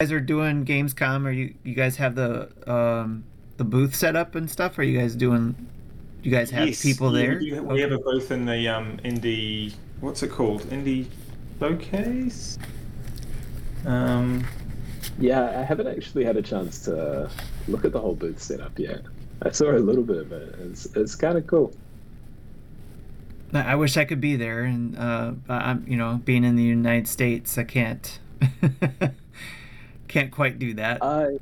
guys 0.00 0.12
are 0.12 0.20
doing 0.20 0.64
Gamescom, 0.64 1.26
or 1.26 1.32
you 1.32 1.54
you 1.64 1.74
guys 1.74 1.96
have 1.96 2.14
the 2.14 2.48
um, 2.72 3.24
the 3.56 3.64
booth 3.64 3.96
set 3.96 4.14
up 4.14 4.36
and 4.36 4.48
stuff? 4.48 4.78
Are 4.78 4.84
you 4.84 4.96
guys 4.96 5.16
doing? 5.16 5.56
You 6.22 6.30
guys 6.30 6.50
have 6.50 6.68
Yes, 6.68 6.80
people 6.82 7.12
yeah, 7.16 7.26
there? 7.26 7.38
We, 7.40 7.50
do- 7.50 7.62
we 7.64 7.80
have 7.80 7.90
a 7.90 7.98
booth 7.98 8.30
in 8.30 8.44
the 8.46 8.68
um 8.68 8.98
indie. 8.98 9.74
What's 10.00 10.22
it 10.22 10.30
called? 10.30 10.62
Indie 10.70 11.06
showcase. 11.58 12.58
Um, 13.86 14.44
Yeah, 15.18 15.58
I 15.58 15.64
haven't 15.64 15.88
actually 15.88 16.24
had 16.24 16.36
a 16.36 16.42
chance 16.42 16.78
to 16.84 17.28
look 17.66 17.84
at 17.84 17.90
the 17.90 17.98
whole 18.00 18.14
booth 18.14 18.40
setup 18.40 18.78
yet. 18.78 19.00
I 19.42 19.50
saw 19.50 19.72
a 19.72 19.78
little 19.78 20.04
bit 20.04 20.18
of 20.18 20.30
it. 20.30 20.54
It's 20.60 20.86
it's 20.94 21.16
kind 21.16 21.36
of 21.36 21.44
cool. 21.48 21.72
I 23.52 23.72
I 23.72 23.74
wish 23.74 23.96
I 23.96 24.04
could 24.04 24.20
be 24.20 24.36
there, 24.36 24.62
and 24.62 24.96
uh, 24.96 25.32
I'm 25.48 25.84
you 25.88 25.96
know 25.96 26.20
being 26.24 26.44
in 26.44 26.54
the 26.54 26.62
United 26.62 27.08
States, 27.08 27.58
I 27.58 27.64
can't 27.64 28.20
can't 30.08 30.30
quite 30.30 30.58
do 30.58 30.74
that. 30.74 31.02
I 31.02 31.38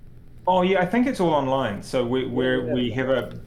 oh 0.46 0.62
yeah, 0.62 0.80
I 0.80 0.86
think 0.86 1.06
it's 1.06 1.20
all 1.20 1.30
online. 1.32 1.82
So 1.82 2.04
we 2.04 2.26
we're, 2.26 2.72
we 2.72 2.90
have 2.92 3.08
a 3.08 3.38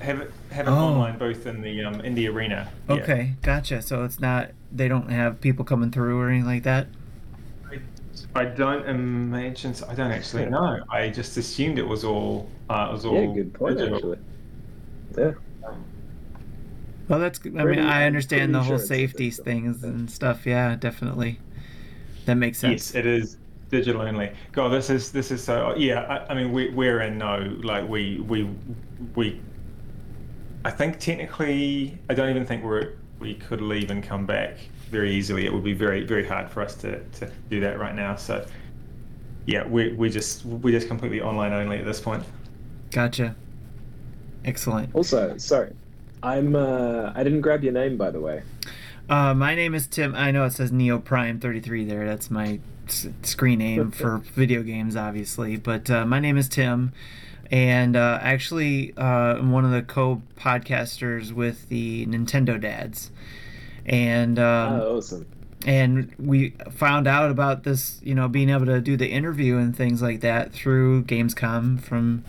have 0.00 0.20
it 0.20 0.30
have 0.50 0.66
an 0.66 0.72
Oh. 0.72 0.78
online 0.86 1.18
booth 1.18 1.46
in 1.46 1.60
the 1.60 1.84
um 1.84 2.00
in 2.00 2.14
the 2.14 2.28
arena. 2.28 2.70
Yeah. 2.88 2.94
okay, 2.96 3.34
gotcha. 3.42 3.82
So 3.82 4.04
it's 4.04 4.20
not 4.20 4.50
they 4.72 4.88
don't 4.88 5.10
have 5.10 5.40
people 5.40 5.64
coming 5.64 5.90
through 5.90 6.18
or 6.20 6.28
anything 6.30 6.46
like 6.46 6.62
that. 6.64 6.86
I 8.34 8.44
don't 8.44 8.86
imagine. 8.86 9.74
I 9.88 9.94
don't 9.94 10.12
actually 10.12 10.46
know. 10.46 10.78
I 10.88 11.08
just 11.08 11.36
assumed 11.36 11.78
it 11.78 11.86
was 11.88 12.04
all. 12.04 12.48
Uh, 12.68 12.86
it 12.88 12.92
was 12.92 13.04
all. 13.04 13.20
yeah, 13.20 13.34
good 13.34 13.52
point 13.52 13.76
digital. 13.78 13.96
actually. 13.96 14.18
Yeah, 15.18 15.32
Well, 17.08 17.18
that's 17.18 17.38
good. 17.40 17.56
I 17.58 17.62
Pretty- 17.62 17.80
mean, 17.80 17.90
I 17.90 18.02
I'm 18.02 18.06
understand 18.06 18.54
the 18.54 18.62
whole 18.62 18.78
sure 18.78 18.86
safety 18.86 19.30
things 19.30 19.82
and 19.82 20.08
stuff. 20.08 20.46
Yeah, 20.46 20.76
definitely. 20.76 21.40
That 22.26 22.36
makes 22.36 22.58
sense. 22.58 22.94
Yes, 22.94 22.94
it 22.94 23.06
is 23.06 23.36
digital 23.70 24.02
only. 24.02 24.32
God, 24.52 24.68
this 24.70 24.90
is 24.90 25.10
this 25.12 25.30
is 25.30 25.42
so. 25.42 25.74
Yeah, 25.76 26.00
I, 26.02 26.32
I 26.32 26.34
mean, 26.34 26.52
we 26.52 26.70
we're 26.70 27.00
in 27.02 27.18
no 27.18 27.56
like 27.62 27.88
we 27.88 28.18
we 28.20 28.48
we. 29.14 29.40
I 30.64 30.70
think 30.70 30.98
technically, 30.98 31.98
I 32.10 32.14
don't 32.14 32.28
even 32.28 32.44
think 32.44 32.64
we're 32.64 32.92
we 33.18 33.34
could 33.34 33.60
leave 33.60 33.90
and 33.90 34.02
come 34.02 34.26
back 34.26 34.58
very 34.90 35.14
easily. 35.14 35.46
It 35.46 35.52
would 35.52 35.64
be 35.64 35.72
very 35.72 36.04
very 36.04 36.26
hard 36.26 36.50
for 36.50 36.62
us 36.62 36.74
to 36.76 37.00
to 37.00 37.30
do 37.48 37.60
that 37.60 37.78
right 37.78 37.94
now. 37.94 38.16
So, 38.16 38.44
yeah, 39.46 39.66
we 39.66 39.92
we 39.92 40.10
just 40.10 40.44
we 40.44 40.72
just 40.72 40.88
completely 40.88 41.20
online 41.22 41.52
only 41.52 41.78
at 41.78 41.84
this 41.86 42.00
point. 42.00 42.24
Gotcha. 42.90 43.34
Excellent. 44.44 44.94
Also, 44.94 45.36
sorry, 45.38 45.72
I'm. 46.22 46.56
Uh, 46.56 47.12
I 47.14 47.22
didn't 47.24 47.40
grab 47.42 47.62
your 47.62 47.72
name 47.72 47.96
by 47.96 48.10
the 48.10 48.20
way. 48.20 48.42
Uh, 49.08 49.34
my 49.34 49.54
name 49.54 49.74
is 49.74 49.86
Tim. 49.86 50.14
I 50.14 50.30
know 50.30 50.44
it 50.44 50.52
says 50.52 50.70
Neo 50.70 50.98
Prime 50.98 51.40
33 51.40 51.84
there. 51.84 52.06
That's 52.06 52.30
my 52.30 52.60
s- 52.79 52.79
screen 53.22 53.58
name 53.58 53.90
for 53.90 54.18
video 54.18 54.62
games, 54.62 54.96
obviously. 54.96 55.56
But 55.56 55.90
uh, 55.90 56.06
my 56.06 56.20
name 56.20 56.36
is 56.36 56.48
Tim. 56.48 56.92
And 57.50 57.96
uh, 57.96 58.18
actually, 58.22 58.94
uh, 58.96 59.02
I'm 59.38 59.50
one 59.50 59.64
of 59.64 59.72
the 59.72 59.82
co 59.82 60.22
podcasters 60.36 61.32
with 61.32 61.68
the 61.68 62.06
Nintendo 62.06 62.60
Dads. 62.60 63.10
And 63.84 64.38
um, 64.38 64.80
oh, 64.80 64.96
awesome. 64.98 65.26
and 65.66 66.14
we 66.18 66.50
found 66.70 67.08
out 67.08 67.30
about 67.30 67.64
this 67.64 67.98
you 68.02 68.14
know 68.14 68.28
being 68.28 68.50
able 68.50 68.66
to 68.66 68.80
do 68.80 68.96
the 68.96 69.08
interview 69.08 69.56
and 69.56 69.74
things 69.74 70.00
like 70.00 70.20
that 70.20 70.52
through 70.52 71.02
gamescom 71.04 71.80
from 71.80 72.24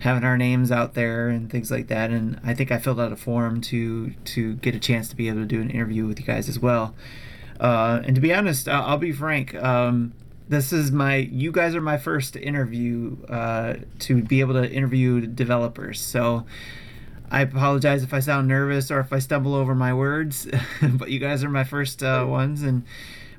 having 0.00 0.22
our 0.22 0.36
names 0.36 0.70
out 0.70 0.94
there 0.94 1.28
and 1.28 1.50
things 1.50 1.70
like 1.70 1.86
that 1.86 2.10
and 2.10 2.38
i 2.44 2.52
think 2.52 2.70
i 2.70 2.78
filled 2.78 3.00
out 3.00 3.12
a 3.12 3.16
form 3.16 3.60
to 3.60 4.10
to 4.24 4.54
get 4.56 4.74
a 4.74 4.78
chance 4.78 5.08
to 5.08 5.16
be 5.16 5.28
able 5.28 5.40
to 5.40 5.46
do 5.46 5.60
an 5.60 5.70
interview 5.70 6.06
with 6.06 6.18
you 6.20 6.26
guys 6.26 6.48
as 6.48 6.58
well 6.58 6.94
uh, 7.60 8.00
and 8.04 8.14
to 8.14 8.20
be 8.20 8.32
honest 8.32 8.68
i'll, 8.68 8.82
I'll 8.84 8.98
be 8.98 9.12
frank 9.12 9.54
um, 9.54 10.12
this 10.48 10.72
is 10.72 10.90
my 10.92 11.16
you 11.16 11.52
guys 11.52 11.74
are 11.74 11.80
my 11.80 11.98
first 11.98 12.36
interview 12.36 13.16
uh, 13.28 13.74
to 14.00 14.22
be 14.22 14.40
able 14.40 14.54
to 14.54 14.70
interview 14.70 15.26
developers 15.26 16.00
so 16.00 16.46
I 17.30 17.42
apologize 17.42 18.02
if 18.02 18.14
I 18.14 18.20
sound 18.20 18.48
nervous 18.48 18.90
or 18.90 19.00
if 19.00 19.12
I 19.12 19.18
stumble 19.18 19.54
over 19.54 19.74
my 19.74 19.92
words, 19.92 20.48
but 20.94 21.10
you 21.10 21.18
guys 21.18 21.44
are 21.44 21.50
my 21.50 21.62
first 21.64 22.02
uh, 22.02 22.24
ones, 22.26 22.62
and 22.62 22.84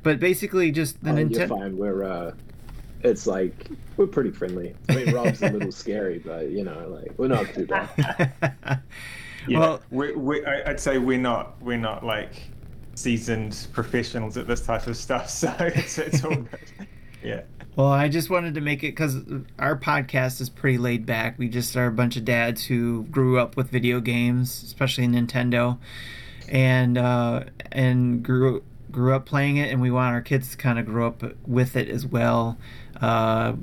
but 0.04 0.20
basically 0.20 0.70
just 0.72 1.04
the 1.04 1.10
Oh, 1.10 1.16
you're 1.16 1.28
Nintendo. 1.28 1.50
fine. 1.50 1.76
We're. 1.76 2.04
Uh, 2.04 2.36
it's 3.02 3.26
like 3.26 3.68
we're 3.98 4.06
pretty 4.06 4.30
friendly. 4.30 4.76
I 4.90 4.94
mean, 4.96 5.12
Rob's 5.16 5.42
a 5.42 5.50
little 5.50 5.72
scary, 5.72 6.20
but 6.20 6.52
you 6.52 6.64
know, 6.64 6.88
like 6.88 7.18
we're 7.18 7.30
not 7.30 7.52
too 7.52 7.66
bad. 7.66 8.32
Yeah, 9.48 9.58
Well, 9.60 9.82
we 9.90 10.12
we 10.14 10.46
I, 10.46 10.70
I'd 10.70 10.80
say 10.80 11.00
we're 11.00 11.18
not 11.18 11.60
we're 11.60 11.78
not 11.78 12.06
like 12.06 12.52
seasoned 13.00 13.68
professionals 13.72 14.38
at 14.38 14.48
this 14.48 14.62
type 14.62 14.88
of 14.88 14.98
stuff. 14.98 15.30
So 15.40 15.54
it's 15.60 15.98
it's 15.98 16.24
all 16.24 16.36
good. 16.36 16.88
Yeah. 17.24 17.42
well, 17.76 17.88
I 17.92 18.08
just 18.08 18.30
wanted 18.30 18.54
to 18.56 18.62
make 18.62 18.84
it 18.84 18.92
because 18.92 19.18
our 19.58 19.78
podcast 19.78 20.42
is 20.42 20.50
pretty 20.50 20.78
laid 20.78 21.06
back. 21.06 21.38
We 21.38 21.50
just 21.50 21.76
are 21.76 21.88
a 21.88 21.92
bunch 21.92 22.18
of 22.18 22.26
dads 22.26 22.66
who 22.66 23.04
grew 23.06 23.40
up 23.40 23.58
with 23.58 23.70
video 23.70 24.00
games, 24.00 24.64
especially 24.64 25.08
Nintendo, 25.08 25.78
and 26.48 26.98
uh, 26.98 27.46
and 27.72 28.24
grew 28.24 28.64
grew 28.92 29.14
up 29.14 29.26
playing 29.26 29.58
it, 29.58 29.72
and 29.72 29.82
we 29.82 29.92
want 29.92 30.14
our 30.14 30.22
kids 30.22 30.52
to 30.52 30.58
kind 30.58 30.80
of 30.80 30.86
grow 30.86 31.08
up 31.08 31.24
with 31.48 31.76
it 31.76 31.90
as 31.90 32.06
well. 32.06 32.58
Uh, 33.00 33.54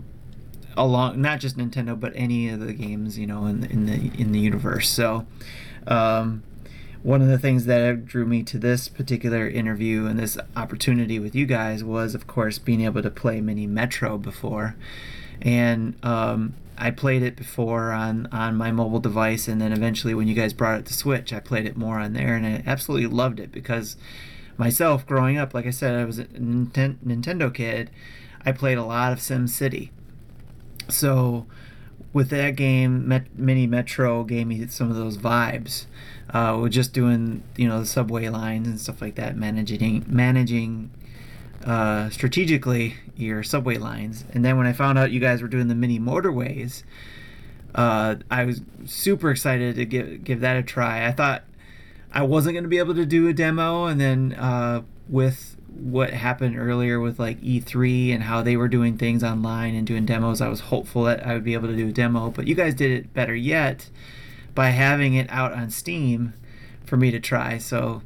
along 0.77 1.21
not 1.21 1.41
just 1.41 1.57
Nintendo 1.57 1.99
but 1.99 2.13
any 2.15 2.51
of 2.51 2.61
the 2.61 2.75
games 2.75 3.19
you 3.19 3.27
know 3.27 3.47
in 3.47 3.65
in 3.65 3.87
the 3.87 4.21
in 4.21 4.33
the 4.33 4.41
universe. 4.41 4.89
So 4.89 5.27
um, 5.87 6.43
one 7.07 7.23
of 7.23 7.29
the 7.29 7.39
things 7.39 7.67
that 7.67 8.05
drew 8.05 8.27
me 8.27 8.43
to 8.43 8.59
this 8.59 8.89
particular 8.89 9.49
interview 9.49 10.07
and 10.07 10.19
this 10.19 10.37
opportunity 10.57 11.21
with 11.21 11.37
you 11.37 11.47
guys 11.47 11.85
was 11.85 12.17
of 12.17 12.27
course 12.27 12.59
being 12.59 12.81
able 12.81 13.01
to 13.01 13.11
play 13.11 13.41
mini 13.41 13.65
Metro 13.65 14.19
before, 14.19 14.75
and 15.41 15.95
um, 16.05 16.55
I 16.77 16.91
played 16.91 17.23
it 17.23 17.37
before 17.37 17.93
on 17.93 18.27
on 18.33 18.57
my 18.57 18.73
mobile 18.73 18.99
device, 18.99 19.47
and 19.47 19.61
then 19.61 19.73
eventually 19.73 20.15
when 20.15 20.27
you 20.27 20.35
guys 20.35 20.53
brought 20.53 20.81
it 20.81 20.87
to 20.87 20.95
Switch, 20.95 21.33
I 21.33 21.39
played 21.39 21.65
it 21.65 21.77
more 21.77 22.01
on 22.01 22.13
there, 22.13 22.35
and 22.35 22.45
I 22.45 22.65
absolutely 22.67 23.07
loved 23.07 23.39
it 23.39 23.53
because 23.53 23.97
myself 24.59 25.07
growing 25.07 25.39
up, 25.39 25.55
like 25.55 25.67
I 25.67 25.71
said, 25.71 25.95
I 25.95 26.05
was 26.05 26.19
a 26.19 26.25
Nintendo 26.25 27.55
kid. 27.55 27.89
I 28.45 28.51
played 28.51 28.79
a 28.79 28.85
lot 28.85 29.13
of 29.13 29.21
SimCity. 29.21 29.91
So, 30.89 31.47
with 32.13 32.31
that 32.31 32.57
game, 32.57 33.09
Met- 33.09 33.39
Mini 33.39 33.67
Metro 33.67 34.25
gave 34.25 34.47
me 34.47 34.67
some 34.69 34.91
of 34.91 34.97
those 34.97 35.17
vibes. 35.19 35.87
Uh, 36.31 36.59
with 36.61 36.73
just 36.73 36.93
doing, 36.93 37.43
you 37.57 37.69
know, 37.69 37.79
the 37.79 37.87
subway 37.87 38.29
lines 38.29 38.67
and 38.67 38.81
stuff 38.81 39.01
like 39.01 39.15
that, 39.15 39.37
managing 39.37 40.05
managing 40.09 40.91
uh, 41.65 42.11
strategically 42.11 42.95
your 43.17 43.43
subway 43.43 43.77
lines. 43.77 44.25
And 44.33 44.45
then 44.45 44.57
when 44.57 44.67
I 44.67 44.73
found 44.73 44.99
out 44.99 45.13
you 45.13 45.21
guys 45.21 45.41
were 45.41 45.49
doing 45.49 45.69
the 45.69 45.75
mini 45.75 46.01
motorways, 46.01 46.83
uh, 47.75 48.17
I 48.31 48.45
was 48.45 48.61
super 48.87 49.31
excited 49.31 49.77
to 49.77 49.85
give 49.85 50.25
give 50.25 50.41
that 50.41 50.57
a 50.57 50.63
try. 50.63 51.07
I 51.07 51.13
thought 51.13 51.45
I 52.13 52.23
wasn't 52.23 52.55
going 52.55 52.65
to 52.65 52.69
be 52.69 52.79
able 52.79 52.95
to 52.95 53.07
do 53.07 53.29
a 53.29 53.33
demo, 53.33 53.87
and 53.87 54.01
then 54.01 54.33
uh, 54.33 54.83
with 55.09 55.56
what 55.79 56.11
happened 56.11 56.59
earlier 56.59 56.99
with 57.01 57.19
like 57.19 57.41
E3 57.41 58.13
and 58.15 58.23
how 58.23 58.43
they 58.43 58.57
were 58.57 58.69
doing 58.69 58.97
things 58.97 59.23
online 59.23 59.75
and 59.75 59.87
doing 59.87 60.07
demos, 60.07 60.41
I 60.41 60.49
was 60.49 60.61
hopeful 60.61 61.05
that 61.05 61.27
I 61.27 61.35
would 61.35 61.45
be 61.45 61.55
able 61.55 61.69
to 61.69 61.77
do 61.77 61.89
a 61.89 61.93
demo. 61.93 62.31
But 62.31 62.47
you 62.47 62.55
guys 62.55 62.75
did 62.75 62.91
it 62.91 63.15
better 63.15 63.35
yet 63.35 63.91
by 64.55 64.71
having 64.71 65.15
it 65.15 65.27
out 65.31 65.53
on 65.53 65.71
Steam 65.71 66.35
for 66.85 66.97
me 66.97 67.11
to 67.11 67.21
try. 67.21 67.59
So 67.59 68.03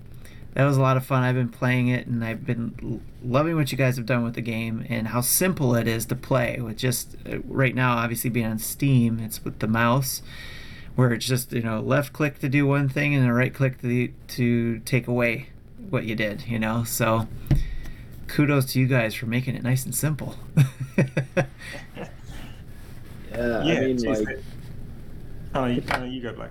that 0.55 0.65
was 0.65 0.77
a 0.77 0.83
lot 0.83 0.97
of 0.97 1.07
fun. 1.07 1.23
I've 1.23 1.35
been 1.35 1.49
playing 1.49 1.89
it 1.89 2.07
and 2.07 2.25
I've 2.25 2.45
been 2.45 3.03
loving 3.23 3.57
what 3.57 3.71
you 3.71 3.79
guys 3.79 3.97
have 3.97 4.07
done 4.07 4.25
with 4.25 4.35
the 4.35 4.41
game 4.41 4.85
and 4.89 5.09
how 5.09 5.21
simple 5.21 5.75
it 5.75 5.87
is 5.87 6.07
to 6.07 6.17
play 6.17 6.59
with 6.61 6.77
just 6.77 7.17
uh, 7.31 7.39
right 7.45 7.75
now 7.75 7.97
obviously 7.97 8.31
being 8.31 8.47
on 8.47 8.59
Steam, 8.59 9.21
it's 9.21 9.45
with 9.45 9.61
the 9.61 9.69
mouse 9.69 10.23
where 10.97 11.13
it's 11.13 11.27
just, 11.27 11.53
you 11.53 11.63
know, 11.63 11.81
left 11.81 12.13
click 12.13 12.41
to 12.41 12.49
do 12.49 12.67
one 12.67 12.89
thing 12.89 13.15
and 13.15 13.27
a 13.27 13.33
right 13.33 13.55
click 13.55 13.81
to 13.81 14.09
to 14.09 14.81
take 14.81 15.07
away 15.07 15.51
what 15.91 16.05
you 16.05 16.15
did, 16.15 16.47
you 16.47 16.59
know. 16.59 16.85
So 16.85 17.29
kudos 18.29 18.67
to 18.73 18.81
you 18.81 18.87
guys 18.87 19.15
for 19.15 19.27
making 19.27 19.55
it 19.57 19.63
nice 19.63 19.85
and 19.85 19.95
simple. 19.95 20.37
Yeah, 20.97 21.45
yeah. 23.35 23.55
I 23.63 23.81
mean, 23.81 24.03
like, 24.03 24.19
that- 24.25 24.43
Oh, 25.53 25.65
you, 25.67 25.83
oh, 25.95 26.05
you 26.05 26.23
go, 26.23 26.33
Blake. 26.33 26.51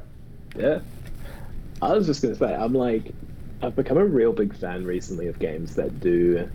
yeah. 0.58 0.80
I 1.82 1.94
was 1.94 2.06
just 2.06 2.22
gonna 2.22 2.36
say, 2.36 2.54
I'm 2.54 2.74
like, 2.74 3.14
I've 3.62 3.76
become 3.76 3.98
a 3.98 4.04
real 4.06 4.34
big 4.34 4.54
fan 4.54 4.84
recently 4.86 5.28
of 5.28 5.40
games 5.40 5.76
that 5.76 6.02
do 6.02 6.50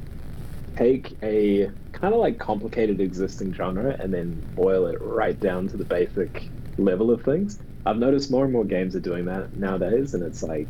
take 0.76 1.16
a 1.22 1.70
kind 1.92 2.12
of 2.12 2.20
like 2.20 2.38
complicated 2.38 3.00
existing 3.00 3.54
genre 3.54 3.96
and 3.98 4.12
then 4.12 4.42
boil 4.54 4.86
it 4.88 5.00
right 5.00 5.38
down 5.40 5.68
to 5.68 5.76
the 5.78 5.84
basic 5.84 6.50
level 6.76 7.10
of 7.10 7.22
things. 7.22 7.58
I've 7.86 7.96
noticed 7.96 8.30
more 8.30 8.44
and 8.44 8.52
more 8.52 8.64
games 8.64 8.94
are 8.94 9.00
doing 9.00 9.24
that 9.26 9.56
nowadays, 9.56 10.12
and 10.12 10.22
it's 10.22 10.42
like 10.42 10.68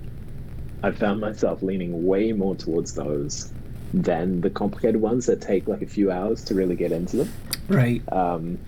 I've 0.84 0.98
found 0.98 1.18
myself 1.18 1.62
leaning 1.62 2.06
way 2.06 2.32
more 2.32 2.54
towards 2.54 2.92
those 2.92 3.50
than 3.94 4.42
the 4.42 4.50
complicated 4.50 5.00
ones 5.00 5.24
that 5.24 5.40
take 5.40 5.66
like 5.66 5.80
a 5.80 5.86
few 5.86 6.10
hours 6.10 6.44
to 6.44 6.54
really 6.54 6.76
get 6.76 6.92
into 6.92 7.16
them. 7.16 7.32
right. 7.68 8.02
Um, 8.12 8.58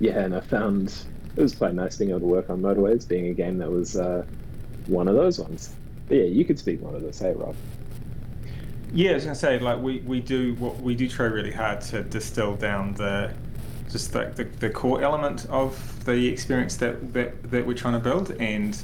yeah, 0.00 0.18
and 0.18 0.34
I 0.34 0.40
found 0.40 1.04
it 1.36 1.40
was 1.40 1.54
quite 1.54 1.74
nice 1.74 1.96
being 1.96 2.10
able 2.10 2.20
to 2.20 2.26
work 2.26 2.50
on 2.50 2.60
Motorways, 2.60 3.06
being 3.06 3.28
a 3.28 3.34
game 3.34 3.58
that 3.58 3.70
was 3.70 3.96
uh, 3.96 4.24
one 4.88 5.06
of 5.06 5.14
those 5.14 5.38
ones. 5.38 5.72
But 6.08 6.16
yeah, 6.16 6.24
you 6.24 6.44
could 6.44 6.58
speak 6.58 6.82
one 6.82 6.96
of 6.96 7.02
those, 7.02 7.20
hey 7.20 7.34
Rob. 7.34 7.54
Yeah, 8.92 9.12
I 9.12 9.14
was 9.14 9.24
gonna 9.24 9.36
say 9.36 9.60
like 9.60 9.80
we, 9.80 9.98
we 10.00 10.20
do 10.20 10.54
what 10.54 10.80
we 10.80 10.96
do 10.96 11.08
try 11.08 11.26
really 11.26 11.52
hard 11.52 11.80
to 11.82 12.02
distill 12.02 12.56
down 12.56 12.94
the 12.94 13.32
just 13.88 14.12
the, 14.12 14.32
the, 14.34 14.44
the 14.44 14.70
core 14.70 15.02
element 15.02 15.46
of 15.50 16.04
the 16.04 16.26
experience 16.26 16.76
that, 16.76 17.12
that, 17.14 17.50
that 17.50 17.66
we're 17.66 17.74
trying 17.74 17.94
to 17.94 18.00
build 18.00 18.32
and 18.32 18.82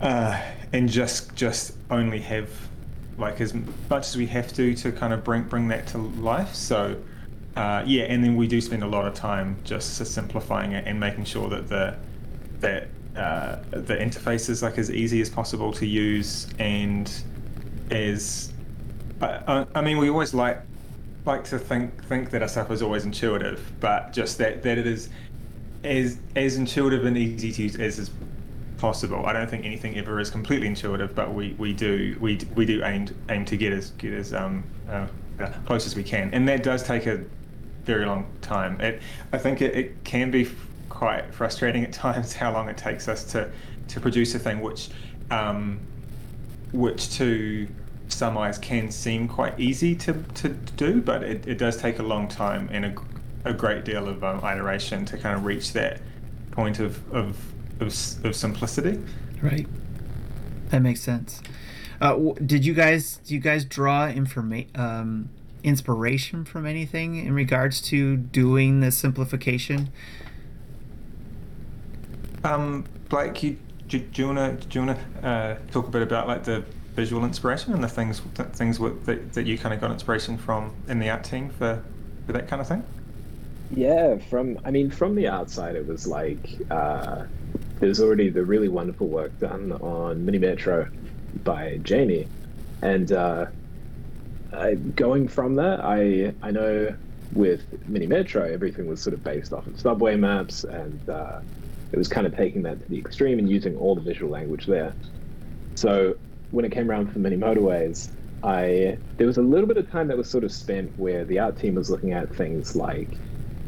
uh, 0.00 0.40
and 0.74 0.88
just 0.88 1.34
just 1.36 1.76
only 1.88 2.18
have 2.18 2.50
like 3.16 3.40
as 3.40 3.54
much 3.54 4.08
as 4.08 4.16
we 4.16 4.26
have 4.26 4.52
to 4.52 4.74
to 4.74 4.90
kind 4.90 5.12
of 5.12 5.22
bring 5.22 5.44
bring 5.44 5.68
that 5.68 5.86
to 5.86 5.98
life. 5.98 6.52
So 6.52 7.00
uh, 7.56 7.84
yeah, 7.86 8.02
and 8.04 8.22
then 8.22 8.34
we 8.34 8.48
do 8.48 8.60
spend 8.60 8.82
a 8.82 8.86
lot 8.86 9.06
of 9.06 9.14
time 9.14 9.56
just 9.62 10.04
simplifying 10.04 10.72
it 10.72 10.84
and 10.86 10.98
making 10.98 11.24
sure 11.24 11.48
that 11.48 11.68
the 11.68 11.96
that 12.58 12.88
uh, 13.16 13.58
the 13.70 13.96
interface 13.96 14.50
is 14.50 14.64
like 14.64 14.76
as 14.76 14.90
easy 14.90 15.20
as 15.20 15.30
possible 15.30 15.72
to 15.72 15.86
use 15.86 16.48
and 16.58 17.10
as 17.92 18.52
I, 19.22 19.64
I 19.76 19.80
mean 19.80 19.98
we 19.98 20.10
always 20.10 20.34
like 20.34 20.60
like 21.24 21.44
to 21.44 21.58
think 21.58 22.04
think 22.06 22.30
that 22.30 22.42
our 22.42 22.48
stuff 22.48 22.72
is 22.72 22.82
always 22.82 23.04
intuitive, 23.04 23.60
but 23.78 24.12
just 24.12 24.38
that 24.38 24.64
that 24.64 24.76
it 24.76 24.88
is 24.88 25.08
as 25.84 26.18
as 26.34 26.56
intuitive 26.56 27.04
and 27.04 27.16
easy 27.16 27.52
to 27.52 27.62
use 27.62 27.76
as 27.76 28.00
is 28.00 28.10
possible. 28.84 29.24
I 29.24 29.32
don't 29.32 29.48
think 29.48 29.64
anything 29.64 29.96
ever 29.96 30.20
is 30.20 30.28
completely 30.28 30.66
intuitive, 30.66 31.14
but 31.14 31.32
we, 31.32 31.54
we 31.54 31.72
do 31.72 32.18
we 32.20 32.38
we 32.54 32.66
do 32.66 32.84
aim 32.84 33.08
aim 33.30 33.46
to 33.46 33.56
get 33.56 33.72
as 33.72 33.92
get 33.92 34.12
as 34.12 34.34
um 34.34 34.62
uh, 34.90 35.06
close 35.64 35.86
as 35.86 35.96
we 35.96 36.02
can, 36.02 36.28
and 36.34 36.46
that 36.48 36.62
does 36.62 36.82
take 36.82 37.06
a 37.06 37.24
very 37.84 38.04
long 38.04 38.26
time. 38.42 38.78
It 38.82 39.00
I 39.32 39.38
think 39.38 39.62
it, 39.62 39.74
it 39.74 40.04
can 40.04 40.30
be 40.30 40.50
quite 40.90 41.32
frustrating 41.32 41.82
at 41.82 41.92
times 42.04 42.34
how 42.34 42.52
long 42.52 42.68
it 42.68 42.76
takes 42.76 43.08
us 43.08 43.24
to 43.32 43.50
to 43.88 44.00
produce 44.00 44.34
a 44.34 44.38
thing 44.38 44.60
which 44.60 44.90
um, 45.30 45.80
which 46.72 47.10
to 47.16 47.66
some 48.08 48.36
eyes 48.36 48.58
can 48.58 48.90
seem 48.90 49.26
quite 49.26 49.58
easy 49.58 49.94
to, 49.94 50.12
to 50.34 50.50
do, 50.76 51.00
but 51.00 51.22
it, 51.22 51.46
it 51.46 51.56
does 51.56 51.78
take 51.78 52.00
a 52.00 52.02
long 52.02 52.28
time 52.28 52.68
and 52.70 52.84
a, 52.84 52.94
a 53.46 53.54
great 53.54 53.82
deal 53.86 54.06
of 54.08 54.22
um, 54.22 54.44
iteration 54.44 55.06
to 55.06 55.16
kind 55.16 55.36
of 55.36 55.46
reach 55.46 55.72
that 55.72 56.02
point 56.50 56.80
of, 56.80 57.00
of, 57.14 57.34
of, 57.80 57.88
of 58.24 58.36
simplicity. 58.36 59.02
Right. 59.42 59.66
That 60.70 60.80
makes 60.80 61.00
sense. 61.00 61.42
Uh, 62.00 62.32
did 62.44 62.64
you 62.64 62.74
guys 62.74 63.20
do 63.24 63.34
you 63.34 63.40
guys 63.40 63.64
draw 63.64 64.08
informa- 64.08 64.76
um, 64.78 65.30
inspiration 65.62 66.44
from 66.44 66.66
anything 66.66 67.16
in 67.16 67.32
regards 67.32 67.80
to 67.80 68.16
doing 68.16 68.80
the 68.80 68.90
simplification? 68.90 69.90
Um, 72.42 72.84
Blake, 73.08 73.42
you, 73.42 73.56
do, 73.88 73.98
do 74.00 74.22
you 74.22 74.28
wanna 74.28 74.52
do 74.52 74.78
you 74.78 74.86
wanna 74.86 74.98
uh, 75.22 75.54
talk 75.72 75.88
a 75.88 75.90
bit 75.90 76.02
about 76.02 76.26
like 76.26 76.44
the 76.44 76.64
visual 76.94 77.24
inspiration 77.24 77.72
and 77.72 77.82
the 77.82 77.88
things 77.88 78.20
things 78.52 78.78
that, 78.78 79.32
that 79.32 79.46
you 79.46 79.58
kind 79.58 79.74
of 79.74 79.80
got 79.80 79.90
inspiration 79.90 80.38
from 80.38 80.74
in 80.88 80.98
the 80.98 81.10
art 81.10 81.24
team 81.24 81.50
for, 81.50 81.82
for 82.26 82.32
that 82.32 82.48
kind 82.48 82.60
of 82.60 82.68
thing? 82.68 82.84
Yeah, 83.70 84.18
from 84.18 84.58
I 84.64 84.70
mean, 84.70 84.90
from 84.90 85.14
the 85.14 85.28
outside, 85.28 85.74
it 85.74 85.86
was 85.86 86.06
like 86.06 86.46
uh, 86.70 87.24
there's 87.80 88.00
already 88.00 88.30
the 88.30 88.44
really 88.44 88.68
wonderful 88.68 89.08
work 89.08 89.38
done 89.38 89.72
on 89.72 90.24
Mini 90.24 90.38
Metro 90.38 90.88
by 91.42 91.78
Jamie, 91.82 92.28
and 92.82 93.10
uh, 93.12 93.46
I, 94.52 94.74
going 94.74 95.28
from 95.28 95.56
that, 95.56 95.80
I 95.80 96.34
I 96.42 96.50
know 96.50 96.94
with 97.32 97.62
Mini 97.88 98.06
Metro, 98.06 98.44
everything 98.44 98.86
was 98.86 99.02
sort 99.02 99.14
of 99.14 99.24
based 99.24 99.52
off 99.52 99.66
of 99.66 99.78
subway 99.78 100.16
maps, 100.16 100.64
and 100.64 101.08
uh, 101.08 101.40
it 101.92 101.98
was 101.98 102.08
kind 102.08 102.26
of 102.26 102.36
taking 102.36 102.62
that 102.62 102.80
to 102.80 102.88
the 102.88 102.98
extreme 102.98 103.38
and 103.38 103.48
using 103.48 103.76
all 103.76 103.94
the 103.94 104.00
visual 104.00 104.30
language 104.30 104.66
there. 104.66 104.94
So 105.74 106.14
when 106.50 106.64
it 106.64 106.72
came 106.72 106.90
around 106.90 107.12
for 107.12 107.18
mini 107.18 107.36
motorways, 107.36 108.10
I 108.42 108.98
there 109.16 109.26
was 109.26 109.38
a 109.38 109.42
little 109.42 109.66
bit 109.66 109.76
of 109.76 109.90
time 109.90 110.08
that 110.08 110.16
was 110.16 110.30
sort 110.30 110.44
of 110.44 110.52
spent 110.52 110.92
where 110.96 111.24
the 111.24 111.38
art 111.38 111.58
team 111.58 111.74
was 111.74 111.90
looking 111.90 112.12
at 112.12 112.34
things 112.34 112.76
like 112.76 113.18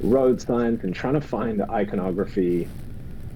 road 0.01 0.41
signs 0.41 0.85
and 0.85 0.95
trying 0.95 1.15
to 1.15 1.21
find 1.21 1.63
iconography 1.63 2.69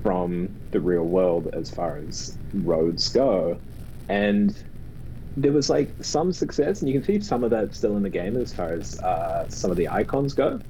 from 0.02 0.60
the 0.70 0.80
real 0.80 1.04
world 1.04 1.48
as 1.52 1.70
far 1.70 1.98
as 1.98 2.38
roads 2.52 3.08
go. 3.10 3.60
And 4.08 4.56
there 5.36 5.52
was 5.52 5.70
like 5.70 5.94
some 6.02 6.32
success, 6.32 6.80
and 6.80 6.88
you 6.88 7.00
can 7.00 7.04
see 7.04 7.20
some 7.20 7.44
of 7.44 7.50
that 7.50 7.74
still 7.74 7.96
in 7.96 8.02
the 8.02 8.10
game 8.10 8.36
as 8.36 8.52
far 8.52 8.72
as 8.72 8.98
uh, 9.00 9.48
some 9.48 9.70
of 9.70 9.76
the 9.76 9.88
icons 9.88 10.34
go. 10.34 10.60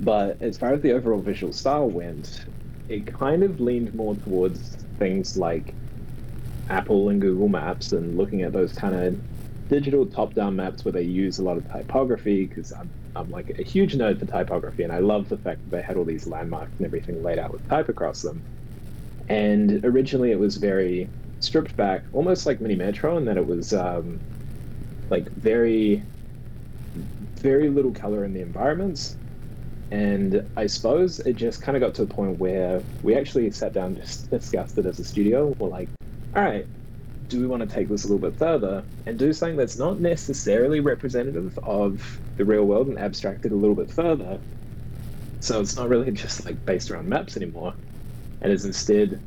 But 0.00 0.40
as 0.40 0.58
far 0.58 0.74
as 0.74 0.82
the 0.82 0.92
overall 0.92 1.20
visual 1.20 1.52
style 1.52 1.88
went, 1.88 2.44
it 2.88 3.06
kind 3.06 3.42
of 3.42 3.60
leaned 3.60 3.94
more 3.94 4.16
towards 4.16 4.76
things 4.98 5.36
like 5.36 5.74
Apple 6.68 7.08
and 7.08 7.20
Google 7.20 7.48
Maps 7.48 7.92
and 7.92 8.16
looking 8.16 8.42
at 8.42 8.52
those 8.52 8.72
kind 8.72 8.94
of 8.94 9.20
digital 9.72 10.06
top-down 10.06 10.56
maps 10.56 10.84
where 10.84 10.92
they 10.92 11.02
use 11.02 11.38
a 11.38 11.44
lot 11.44 11.58
of 11.58 11.66
typography 11.72 12.46
because 12.46 12.72
I'm, 12.72 12.92
I'm 13.16 13.30
like 13.30 13.50
a 13.58 13.64
huge 13.64 13.94
nerd 13.94 14.20
for 14.20 14.26
typography 14.26 14.84
and 14.84 14.92
I 14.92 15.00
love 15.00 15.28
the 15.28 15.38
fact 15.38 15.62
that 15.64 15.70
they 15.72 15.82
had 15.82 15.96
all 15.96 16.04
these 16.06 16.26
landmarks 16.28 16.74
and 16.78 16.86
everything 16.86 17.22
laid 17.22 17.38
out 17.40 17.52
with 17.52 17.66
type 17.68 17.88
across 17.88 18.22
them. 18.22 18.44
And 19.28 19.84
originally 19.84 20.32
it 20.32 20.38
was 20.40 20.56
very 20.58 21.12
stripped 21.40 21.76
back, 21.76 22.04
almost 22.12 22.46
like 22.46 22.60
Mini 22.60 22.76
Metro, 22.76 23.16
and 23.18 23.28
that 23.28 23.38
it 23.38 23.46
was 23.46 23.72
um, 23.72 24.22
like 25.10 25.28
very, 25.36 26.06
very 27.42 27.70
little 27.70 27.92
color 27.92 28.24
in 28.24 28.32
the 28.32 28.40
environments. 28.40 29.16
And 29.90 30.48
I 30.56 30.66
suppose 30.66 31.20
it 31.20 31.34
just 31.34 31.62
kind 31.62 31.76
of 31.76 31.82
got 31.82 31.94
to 31.96 32.02
a 32.04 32.08
point 32.08 32.38
where 32.38 32.84
we 33.02 33.16
actually 33.16 33.50
sat 33.52 33.74
down 33.74 33.98
and 33.98 34.04
discussed 34.30 34.78
it 34.78 34.86
as 34.86 35.00
a 35.00 35.04
studio. 35.04 35.54
We're 35.58 35.68
like, 35.68 35.90
all 36.36 36.42
right, 36.44 36.66
do 37.32 37.40
we 37.40 37.46
want 37.46 37.66
to 37.66 37.74
take 37.74 37.88
this 37.88 38.04
a 38.04 38.08
little 38.08 38.30
bit 38.30 38.38
further 38.38 38.84
and 39.06 39.18
do 39.18 39.32
something 39.32 39.56
that's 39.56 39.78
not 39.78 39.98
necessarily 39.98 40.80
representative 40.80 41.58
of 41.60 42.20
the 42.36 42.44
real 42.44 42.64
world 42.64 42.88
and 42.88 42.98
abstract 42.98 43.46
it 43.46 43.52
a 43.52 43.54
little 43.54 43.74
bit 43.74 43.90
further? 43.90 44.38
So 45.40 45.58
it's 45.58 45.74
not 45.74 45.88
really 45.88 46.10
just 46.12 46.44
like 46.44 46.62
based 46.66 46.90
around 46.90 47.08
maps 47.08 47.38
anymore, 47.38 47.72
and 48.42 48.52
is 48.52 48.66
instead 48.66 49.18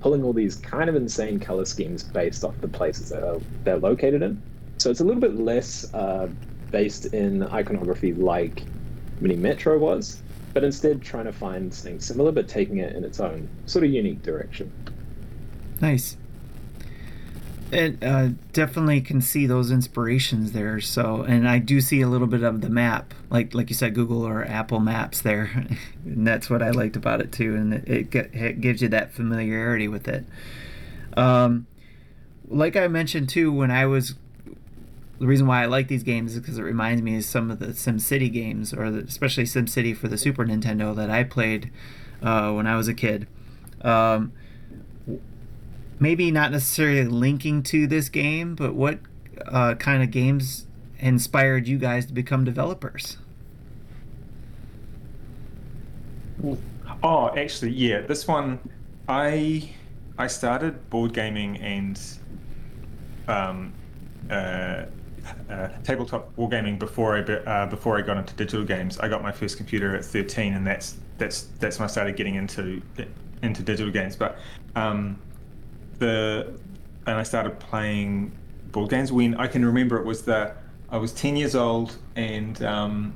pulling 0.00 0.22
all 0.22 0.34
these 0.34 0.56
kind 0.56 0.90
of 0.90 0.94
insane 0.94 1.40
color 1.40 1.64
schemes 1.64 2.02
based 2.02 2.44
off 2.44 2.54
the 2.60 2.68
places 2.68 3.08
that 3.08 3.24
are, 3.24 3.40
they're 3.64 3.78
located 3.78 4.20
in. 4.20 4.42
So 4.76 4.90
it's 4.90 5.00
a 5.00 5.04
little 5.04 5.20
bit 5.20 5.36
less 5.36 5.92
uh, 5.94 6.28
based 6.70 7.06
in 7.14 7.44
iconography 7.44 8.12
like 8.12 8.62
Mini 9.22 9.36
Metro 9.36 9.78
was, 9.78 10.20
but 10.52 10.64
instead 10.64 11.00
trying 11.00 11.24
to 11.24 11.32
find 11.32 11.72
something 11.72 11.98
similar 11.98 12.30
but 12.30 12.46
taking 12.46 12.78
it 12.78 12.94
in 12.94 13.04
its 13.04 13.20
own 13.20 13.48
sort 13.64 13.86
of 13.86 13.90
unique 13.90 14.22
direction. 14.22 14.70
Nice 15.80 16.18
it 17.74 18.02
uh, 18.02 18.28
definitely 18.52 19.00
can 19.00 19.20
see 19.20 19.46
those 19.46 19.70
inspirations 19.70 20.52
there. 20.52 20.80
So, 20.80 21.22
and 21.22 21.48
I 21.48 21.58
do 21.58 21.80
see 21.80 22.00
a 22.00 22.08
little 22.08 22.26
bit 22.26 22.42
of 22.42 22.60
the 22.60 22.70
map, 22.70 23.12
like 23.30 23.54
like 23.54 23.68
you 23.68 23.74
said, 23.74 23.94
Google 23.94 24.26
or 24.26 24.44
Apple 24.44 24.80
Maps 24.80 25.20
there, 25.20 25.66
and 26.04 26.26
that's 26.26 26.48
what 26.48 26.62
I 26.62 26.70
liked 26.70 26.96
about 26.96 27.20
it 27.20 27.32
too. 27.32 27.54
And 27.54 27.74
it, 27.74 28.14
it, 28.14 28.34
it 28.34 28.60
gives 28.60 28.80
you 28.80 28.88
that 28.88 29.12
familiarity 29.12 29.88
with 29.88 30.08
it. 30.08 30.24
Um, 31.16 31.66
like 32.48 32.76
I 32.76 32.88
mentioned 32.88 33.28
too, 33.28 33.52
when 33.52 33.70
I 33.70 33.86
was 33.86 34.14
the 35.18 35.26
reason 35.26 35.46
why 35.46 35.62
I 35.62 35.66
like 35.66 35.88
these 35.88 36.02
games 36.02 36.34
is 36.34 36.40
because 36.40 36.58
it 36.58 36.62
reminds 36.62 37.02
me 37.02 37.16
of 37.16 37.24
some 37.24 37.50
of 37.50 37.58
the 37.58 37.68
SimCity 37.68 38.32
games, 38.32 38.72
or 38.72 38.90
the, 38.90 39.00
especially 39.00 39.44
SimCity 39.44 39.96
for 39.96 40.08
the 40.08 40.18
Super 40.18 40.44
Nintendo 40.44 40.94
that 40.94 41.10
I 41.10 41.24
played 41.24 41.70
uh, 42.22 42.52
when 42.52 42.66
I 42.66 42.76
was 42.76 42.88
a 42.88 42.94
kid. 42.94 43.26
Um, 43.82 44.32
maybe 46.04 46.30
not 46.30 46.52
necessarily 46.52 47.04
linking 47.04 47.62
to 47.62 47.86
this 47.86 48.10
game, 48.10 48.54
but 48.54 48.74
what 48.74 48.98
uh, 49.46 49.74
kind 49.76 50.02
of 50.02 50.10
games 50.10 50.66
inspired 50.98 51.66
you 51.66 51.78
guys 51.78 52.04
to 52.04 52.12
become 52.12 52.44
developers? 52.44 53.16
Oh, 57.02 57.34
actually, 57.34 57.70
yeah. 57.70 58.02
This 58.02 58.28
one, 58.28 58.60
I 59.08 59.72
I 60.18 60.26
started 60.26 60.90
board 60.90 61.14
gaming 61.14 61.56
and 61.56 61.98
um, 63.26 63.72
uh, 64.30 64.84
uh, 65.48 65.68
tabletop 65.84 66.36
wargaming 66.36 66.78
before 66.78 67.16
I 67.16 67.22
uh, 67.22 67.66
before 67.66 67.96
I 67.96 68.02
got 68.02 68.18
into 68.18 68.34
digital 68.34 68.66
games. 68.66 68.98
I 68.98 69.08
got 69.08 69.22
my 69.22 69.32
first 69.32 69.56
computer 69.56 69.96
at 69.96 70.04
13, 70.04 70.52
and 70.52 70.66
that's 70.66 70.98
that's 71.16 71.44
that's 71.60 71.78
when 71.78 71.88
I 71.88 71.90
started 71.90 72.14
getting 72.14 72.34
into 72.34 72.82
into 73.40 73.62
digital 73.62 73.90
games. 73.90 74.16
But 74.16 74.36
um, 74.76 75.18
the 75.98 76.52
and 77.06 77.16
I 77.16 77.22
started 77.22 77.58
playing 77.60 78.32
board 78.72 78.90
games. 78.90 79.12
When 79.12 79.34
I 79.36 79.46
can 79.46 79.64
remember 79.64 79.98
it 79.98 80.04
was 80.04 80.22
that 80.22 80.58
I 80.90 80.96
was 80.96 81.12
10 81.12 81.36
years 81.36 81.54
old 81.54 81.96
and 82.16 82.62
um, 82.62 83.14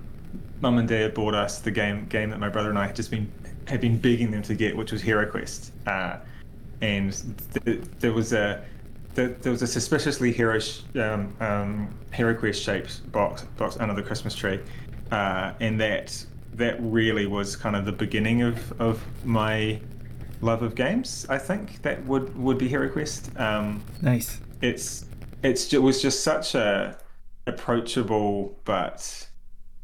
mum 0.61 0.79
and 0.79 0.89
dad 0.89 1.15
bought 1.15 1.35
us 1.35 1.61
the 1.61 1.71
game 1.71 2.07
game 2.07 2.31
that 2.31 2.39
my 2.39 2.49
brother 2.49 2.71
and 2.71 2.79
I 2.79 2.87
had 2.87 2.97
just 2.97 3.11
been 3.11 3.31
had 3.67 3.81
been 3.81 3.99
begging 3.99 4.31
them 4.31 4.43
to 4.43 4.55
get, 4.55 4.77
which 4.77 4.93
was 4.93 5.03
HeroQuest, 5.03 5.71
uh, 5.87 6.17
and 6.81 7.13
th- 7.65 7.83
there 8.01 8.13
was 8.13 8.33
a 8.33 8.65
there 9.15 9.53
was 9.53 9.63
a 9.63 9.67
suspiciously 9.67 10.33
hero 10.33 10.61
um, 10.95 11.35
um, 11.41 11.95
HeroQuest 12.13 12.63
shaped 12.63 13.11
box 13.13 13.43
box 13.57 13.77
under 13.79 13.95
the 13.95 14.03
Christmas 14.03 14.35
tree, 14.35 14.61
uh, 15.11 15.53
and 15.61 15.81
that 15.81 16.25
that 16.55 16.77
really 16.81 17.27
was 17.27 17.57
kind 17.57 17.77
of 17.77 17.85
the 17.85 17.93
beginning 17.93 18.43
of 18.43 18.81
of 18.81 19.03
my 19.25 19.81
love 20.41 20.63
of 20.63 20.75
games. 20.75 21.27
I 21.29 21.39
think 21.39 21.83
that 21.83 22.05
would 22.07 22.37
would 22.37 22.59
be 22.59 22.69
HeroQuest. 22.69 23.39
Um, 23.41 23.83
nice. 24.03 24.41
It's 24.63 25.05
it's 25.43 25.73
it 25.73 25.83
was 25.83 26.03
just 26.03 26.23
such 26.23 26.55
a 26.55 26.99
approachable 27.47 28.59
but 28.65 29.29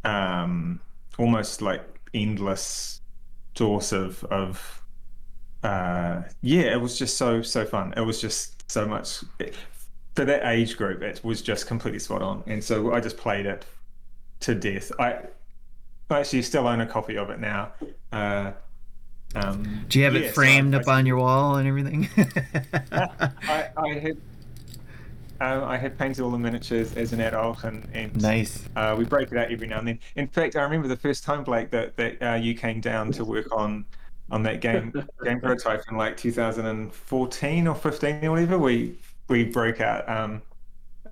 um, 0.04 0.80
almost 1.18 1.62
like 1.62 1.82
endless 2.12 3.00
source 3.56 3.92
of 3.92 4.22
of 4.24 4.82
uh, 5.62 6.22
yeah, 6.42 6.72
it 6.72 6.80
was 6.80 6.98
just 6.98 7.16
so 7.16 7.42
so 7.42 7.64
fun. 7.64 7.94
It 7.96 8.02
was 8.02 8.20
just 8.20 8.70
so 8.70 8.86
much 8.86 9.24
for 10.14 10.24
that 10.24 10.46
age 10.46 10.76
group. 10.76 11.02
It 11.02 11.22
was 11.24 11.42
just 11.42 11.66
completely 11.66 12.00
spot 12.00 12.22
on, 12.22 12.42
and 12.46 12.62
so 12.62 12.92
I 12.92 13.00
just 13.00 13.16
played 13.16 13.46
it 13.46 13.64
to 14.40 14.54
death. 14.54 14.92
I, 14.98 15.20
I 16.10 16.20
actually 16.20 16.42
still 16.42 16.68
own 16.68 16.80
a 16.80 16.86
copy 16.86 17.16
of 17.16 17.30
it 17.30 17.40
now. 17.40 17.72
Uh, 18.12 18.52
um, 19.34 19.84
Do 19.88 19.98
you 19.98 20.04
have 20.04 20.16
it 20.16 20.34
framed 20.34 20.74
so 20.74 20.80
up 20.80 20.88
on 20.88 21.06
your 21.06 21.16
wall 21.16 21.56
and 21.56 21.68
everything? 21.68 22.08
I, 22.92 23.68
I 23.76 23.88
had 23.94 24.16
um, 25.40 25.64
I 25.64 25.76
had 25.76 25.98
painted 25.98 26.22
all 26.22 26.30
the 26.30 26.38
miniatures 26.38 26.96
as 26.96 27.12
an 27.12 27.20
adult, 27.20 27.64
and, 27.64 27.88
and 27.92 28.22
nice. 28.22 28.68
uh, 28.76 28.94
we 28.96 29.04
break 29.04 29.32
it 29.32 29.36
out 29.36 29.50
every 29.50 29.66
now 29.66 29.78
and 29.78 29.88
then. 29.88 29.98
In 30.16 30.28
fact, 30.28 30.56
I 30.56 30.62
remember 30.62 30.88
the 30.88 30.96
first 30.96 31.24
time, 31.24 31.42
Blake, 31.42 31.70
that 31.70 31.96
that 31.96 32.22
uh, 32.22 32.34
you 32.34 32.54
came 32.54 32.80
down 32.80 33.10
to 33.12 33.24
work 33.24 33.50
on 33.52 33.84
on 34.30 34.42
that 34.44 34.60
game 34.60 34.92
game 35.24 35.40
prototype 35.40 35.82
in 35.90 35.96
like 35.96 36.16
2014 36.16 37.66
or 37.66 37.74
15 37.74 38.24
or 38.24 38.30
whatever. 38.30 38.58
We 38.58 38.96
we 39.28 39.44
broke 39.44 39.80
out 39.80 40.08
um, 40.08 40.40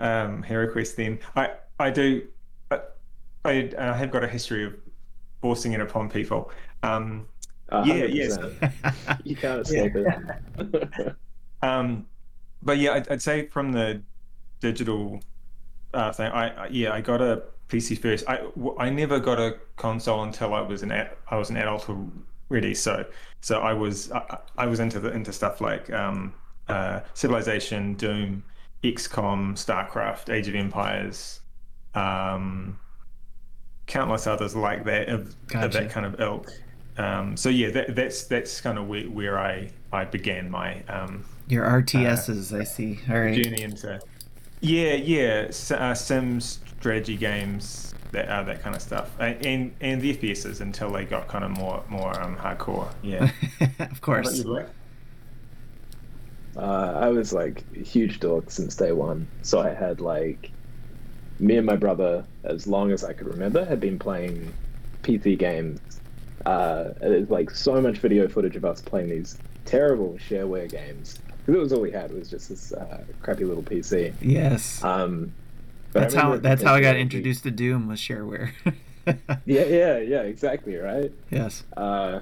um, 0.00 0.42
HeroQuest 0.42 0.94
then. 0.94 1.18
I 1.34 1.50
I 1.80 1.90
do. 1.90 2.26
I, 2.70 2.80
I 3.44 3.70
uh, 3.76 3.94
have 3.94 4.10
got 4.10 4.22
a 4.22 4.28
history 4.28 4.64
of 4.64 4.74
forcing 5.40 5.72
it 5.72 5.80
upon 5.80 6.08
people. 6.08 6.52
Um, 6.84 7.26
Yeah, 7.84 8.04
yes. 8.04 8.36
100%. 8.38 9.20
You 9.24 9.36
can't 9.36 9.60
escape 9.60 9.92
it. 9.96 11.16
Um, 11.64 12.06
but 12.60 12.78
yeah, 12.78 12.94
I'd, 12.94 13.08
I'd 13.08 13.22
say 13.22 13.46
from 13.46 13.70
the 13.70 14.02
digital 14.58 15.22
uh, 15.94 16.12
thing, 16.12 16.30
I, 16.32 16.64
I 16.64 16.66
yeah, 16.68 16.92
I 16.92 17.00
got 17.00 17.22
a 17.22 17.44
PC 17.68 17.98
first. 17.98 18.24
I, 18.28 18.40
I 18.78 18.90
never 18.90 19.20
got 19.20 19.38
a 19.38 19.58
console 19.76 20.24
until 20.24 20.54
I 20.54 20.60
was 20.60 20.82
an 20.82 20.90
ad, 20.90 21.12
I 21.28 21.36
was 21.36 21.50
an 21.50 21.56
adult 21.56 21.88
already. 22.50 22.74
So 22.74 23.06
so 23.40 23.60
I 23.60 23.72
was 23.72 24.10
I, 24.12 24.38
I 24.58 24.66
was 24.66 24.80
into 24.80 25.00
the 25.00 25.12
into 25.12 25.32
stuff 25.32 25.60
like 25.60 25.92
um, 25.92 26.34
uh, 26.68 27.00
Civilization, 27.14 27.94
Doom, 27.94 28.44
XCOM, 28.84 29.54
StarCraft, 29.54 30.32
Age 30.32 30.48
of 30.48 30.54
Empires, 30.54 31.40
um, 31.94 32.78
countless 33.86 34.26
others 34.26 34.54
like 34.54 34.84
that 34.84 35.08
of, 35.08 35.34
of 35.54 35.72
that 35.72 35.90
kind 35.90 36.06
of 36.06 36.20
ilk. 36.20 36.50
Um, 36.98 37.36
so 37.36 37.48
yeah, 37.48 37.70
that, 37.70 37.96
that's 37.96 38.24
that's 38.24 38.60
kind 38.60 38.78
of 38.78 38.88
where, 38.88 39.04
where 39.04 39.38
I 39.38 39.70
I 39.92 40.04
began 40.04 40.50
my 40.50 40.82
um, 40.88 41.24
Your 41.48 41.64
RTSs, 41.64 42.58
I 42.58 42.64
see. 42.64 43.00
All 43.08 43.20
right. 43.20 43.42
journey 43.42 43.62
into 43.62 44.00
yeah 44.60 44.94
yeah 44.94 45.46
S- 45.48 45.70
uh, 45.72 45.94
sims 45.94 46.60
strategy 46.78 47.16
games 47.16 47.94
that 48.12 48.28
uh, 48.28 48.42
that 48.44 48.62
kind 48.62 48.76
of 48.76 48.82
stuff 48.82 49.10
and, 49.18 49.44
and 49.46 49.74
and 49.80 50.00
the 50.00 50.14
fps's 50.14 50.60
until 50.60 50.90
they 50.92 51.04
got 51.04 51.26
kind 51.28 51.44
of 51.44 51.50
more 51.50 51.82
more 51.88 52.18
um, 52.20 52.36
hardcore 52.36 52.92
yeah 53.02 53.30
of 53.80 54.00
course. 54.00 54.44
Uh, 56.56 56.98
I 57.00 57.08
was 57.08 57.32
like 57.32 57.64
a 57.74 57.80
huge 57.80 58.20
dork 58.20 58.50
since 58.50 58.76
day 58.76 58.92
one. 58.92 59.26
So 59.42 59.60
I 59.60 59.70
had 59.72 60.00
like 60.00 60.50
me 61.38 61.56
and 61.56 61.66
my 61.66 61.76
brother, 61.76 62.24
as 62.44 62.66
long 62.66 62.92
as 62.92 63.04
I 63.04 63.12
could 63.12 63.26
remember, 63.26 63.64
had 63.64 63.80
been 63.80 63.98
playing 63.98 64.52
PC 65.02 65.38
games. 65.38 65.80
Uh, 66.46 66.90
there's 67.00 67.30
like 67.30 67.50
so 67.50 67.80
much 67.80 67.98
video 67.98 68.28
footage 68.28 68.56
of 68.56 68.64
us 68.64 68.80
playing 68.80 69.10
these 69.10 69.38
terrible 69.64 70.18
shareware 70.28 70.70
games. 70.70 71.18
Because 71.38 71.54
it 71.54 71.58
was 71.58 71.72
all 71.72 71.80
we 71.80 71.90
had 71.90 72.12
was 72.12 72.30
just 72.30 72.48
this 72.48 72.72
uh, 72.72 73.04
crappy 73.20 73.44
little 73.44 73.62
PC. 73.62 74.12
Yes. 74.20 74.82
Um, 74.84 75.32
that's 75.92 76.14
how 76.14 76.36
that's 76.36 76.62
how 76.62 76.74
I 76.74 76.80
got 76.80 76.96
introduced 76.96 77.42
to 77.44 77.50
Doom 77.50 77.88
was 77.88 78.00
shareware. 78.00 78.52
Yeah, 79.44 79.64
yeah, 79.64 79.98
yeah, 79.98 80.22
exactly, 80.22 80.76
right? 80.76 81.10
yes. 81.30 81.64
Uh, 81.76 82.20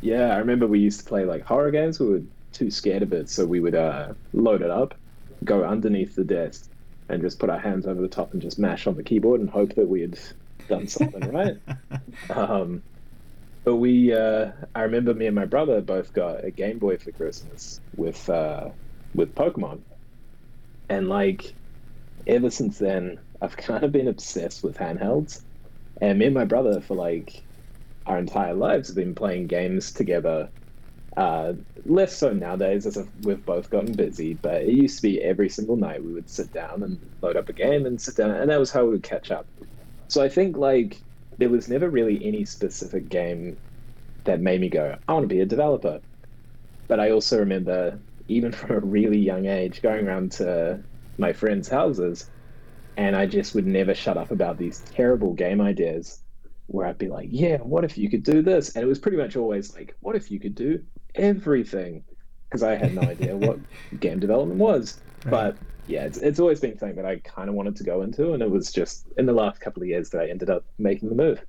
yeah, 0.00 0.34
I 0.34 0.38
remember 0.38 0.66
we 0.66 0.78
used 0.78 1.00
to 1.00 1.06
play 1.06 1.26
like 1.26 1.42
horror 1.42 1.70
games. 1.70 2.00
We 2.00 2.08
were 2.08 2.22
too 2.52 2.70
scared 2.70 3.02
of 3.02 3.12
it, 3.12 3.28
so 3.28 3.44
we 3.44 3.60
would 3.60 3.74
uh, 3.74 4.14
load 4.32 4.62
it 4.62 4.70
up, 4.70 4.94
go 5.44 5.62
underneath 5.64 6.16
the 6.16 6.24
desk, 6.24 6.70
and 7.10 7.20
just 7.20 7.38
put 7.38 7.50
our 7.50 7.58
hands 7.58 7.86
over 7.86 8.00
the 8.00 8.08
top 8.08 8.32
and 8.32 8.40
just 8.40 8.58
mash 8.58 8.86
on 8.86 8.96
the 8.96 9.02
keyboard 9.02 9.40
and 9.40 9.50
hope 9.50 9.74
that 9.74 9.88
we 9.88 10.00
had 10.00 10.18
done 10.68 10.88
something 10.88 11.30
right. 11.30 11.58
Um, 12.30 12.82
but 13.64 13.76
we, 13.76 14.12
uh, 14.12 14.50
I 14.74 14.82
remember 14.82 15.14
me 15.14 15.26
and 15.26 15.36
my 15.36 15.44
brother 15.44 15.80
both 15.80 16.12
got 16.12 16.44
a 16.44 16.50
Game 16.50 16.78
Boy 16.78 16.98
for 16.98 17.12
Christmas 17.12 17.80
with 17.96 18.28
uh, 18.28 18.70
with 19.14 19.34
Pokemon, 19.34 19.80
and 20.88 21.08
like 21.08 21.54
ever 22.26 22.50
since 22.50 22.78
then, 22.78 23.18
I've 23.40 23.56
kind 23.68 23.84
of 23.84 23.92
been 23.92 24.08
obsessed 24.08 24.62
with 24.62 24.76
handhelds. 24.76 25.42
And 26.00 26.18
me 26.18 26.26
and 26.26 26.34
my 26.34 26.44
brother, 26.44 26.80
for 26.80 26.96
like 26.96 27.44
our 28.06 28.18
entire 28.18 28.54
lives, 28.54 28.88
have 28.88 28.96
been 28.96 29.14
playing 29.14 29.46
games 29.46 29.92
together. 29.92 30.50
Uh, 31.16 31.52
less 31.84 32.16
so 32.16 32.32
nowadays, 32.32 32.86
as 32.86 32.98
we've 33.20 33.44
both 33.44 33.70
gotten 33.70 33.92
busy. 33.92 34.34
But 34.34 34.62
it 34.62 34.70
used 34.70 34.96
to 34.96 35.02
be 35.02 35.22
every 35.22 35.48
single 35.48 35.76
night 35.76 36.02
we 36.02 36.12
would 36.12 36.28
sit 36.30 36.52
down 36.52 36.82
and 36.82 36.98
load 37.20 37.36
up 37.36 37.48
a 37.48 37.52
game 37.52 37.86
and 37.86 38.00
sit 38.00 38.16
down, 38.16 38.30
and 38.30 38.50
that 38.50 38.58
was 38.58 38.72
how 38.72 38.84
we 38.84 38.90
would 38.92 39.02
catch 39.02 39.30
up. 39.30 39.46
So 40.08 40.22
I 40.22 40.28
think 40.28 40.56
like 40.56 41.04
there 41.38 41.50
was 41.50 41.68
never 41.68 41.90
really 41.90 42.24
any 42.24 42.44
specific 42.44 43.08
game 43.08 43.58
that 44.24 44.40
made 44.40 44.60
me 44.60 44.70
go, 44.70 44.96
I 45.08 45.12
want 45.14 45.24
to 45.24 45.28
be 45.34 45.40
a 45.40 45.46
developer. 45.46 46.00
But 46.88 47.00
I 47.00 47.10
also 47.10 47.38
remember, 47.40 48.02
even 48.28 48.52
from 48.54 48.70
a 48.72 48.80
really 48.80 49.18
young 49.18 49.46
age, 49.46 49.82
going 49.82 50.06
around 50.06 50.32
to 50.32 50.84
my 51.18 51.32
friends' 51.32 51.68
houses, 51.68 52.30
and 52.96 53.16
I 53.16 53.26
just 53.26 53.54
would 53.54 53.66
never 53.66 53.94
shut 53.94 54.16
up 54.18 54.30
about 54.32 54.58
these 54.58 54.82
terrible 54.82 55.34
game 55.34 55.60
ideas 55.60 56.22
where 56.66 56.86
I'd 56.86 56.98
be 56.98 57.08
like, 57.08 57.28
yeah, 57.30 57.58
what 57.58 57.84
if 57.84 57.98
you 57.98 58.10
could 58.10 58.22
do 58.24 58.42
this? 58.42 58.74
And 58.74 58.84
it 58.84 58.88
was 58.88 58.98
pretty 58.98 59.16
much 59.18 59.36
always 59.36 59.74
like, 59.74 59.96
what 60.00 60.16
if 60.16 60.30
you 60.30 60.40
could 60.40 60.54
do 60.54 60.84
everything? 61.14 62.04
Because 62.50 62.62
I 62.62 62.76
had 62.76 62.92
no 62.94 63.02
idea 63.06 63.36
what 63.36 63.60
game 63.98 64.20
development 64.20 64.60
was. 64.60 65.02
Right. 65.24 65.30
But 65.30 65.56
yeah, 65.86 66.04
it's, 66.04 66.18
it's 66.18 66.40
always 66.40 66.60
been 66.60 66.78
something 66.78 66.96
that 66.96 67.06
I 67.06 67.16
kind 67.18 67.48
of 67.48 67.54
wanted 67.54 67.76
to 67.76 67.84
go 67.84 68.02
into. 68.02 68.32
And 68.32 68.42
it 68.42 68.50
was 68.50 68.72
just 68.72 69.06
in 69.16 69.26
the 69.26 69.32
last 69.32 69.60
couple 69.60 69.82
of 69.82 69.88
years 69.88 70.10
that 70.10 70.20
I 70.20 70.28
ended 70.28 70.50
up 70.50 70.64
making 70.78 71.08
the 71.08 71.14
move. 71.14 71.40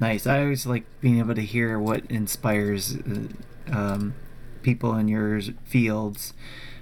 Nice. 0.00 0.26
I 0.26 0.42
always 0.42 0.66
like 0.66 0.84
being 1.00 1.18
able 1.18 1.34
to 1.34 1.42
hear 1.42 1.78
what 1.78 2.04
inspires 2.08 2.96
uh, 2.96 3.76
um, 3.76 4.14
people 4.62 4.94
in 4.94 5.08
your 5.08 5.40
fields 5.64 6.34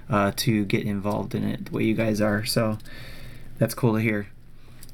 uh, 0.09 0.31
to 0.37 0.65
get 0.65 0.85
involved 0.85 1.33
in 1.35 1.43
it 1.43 1.65
the 1.65 1.71
way 1.71 1.83
you 1.83 1.95
guys 1.95 2.21
are. 2.21 2.45
So 2.45 2.77
that's 3.57 3.73
cool 3.73 3.93
to 3.93 4.01
hear. 4.01 4.27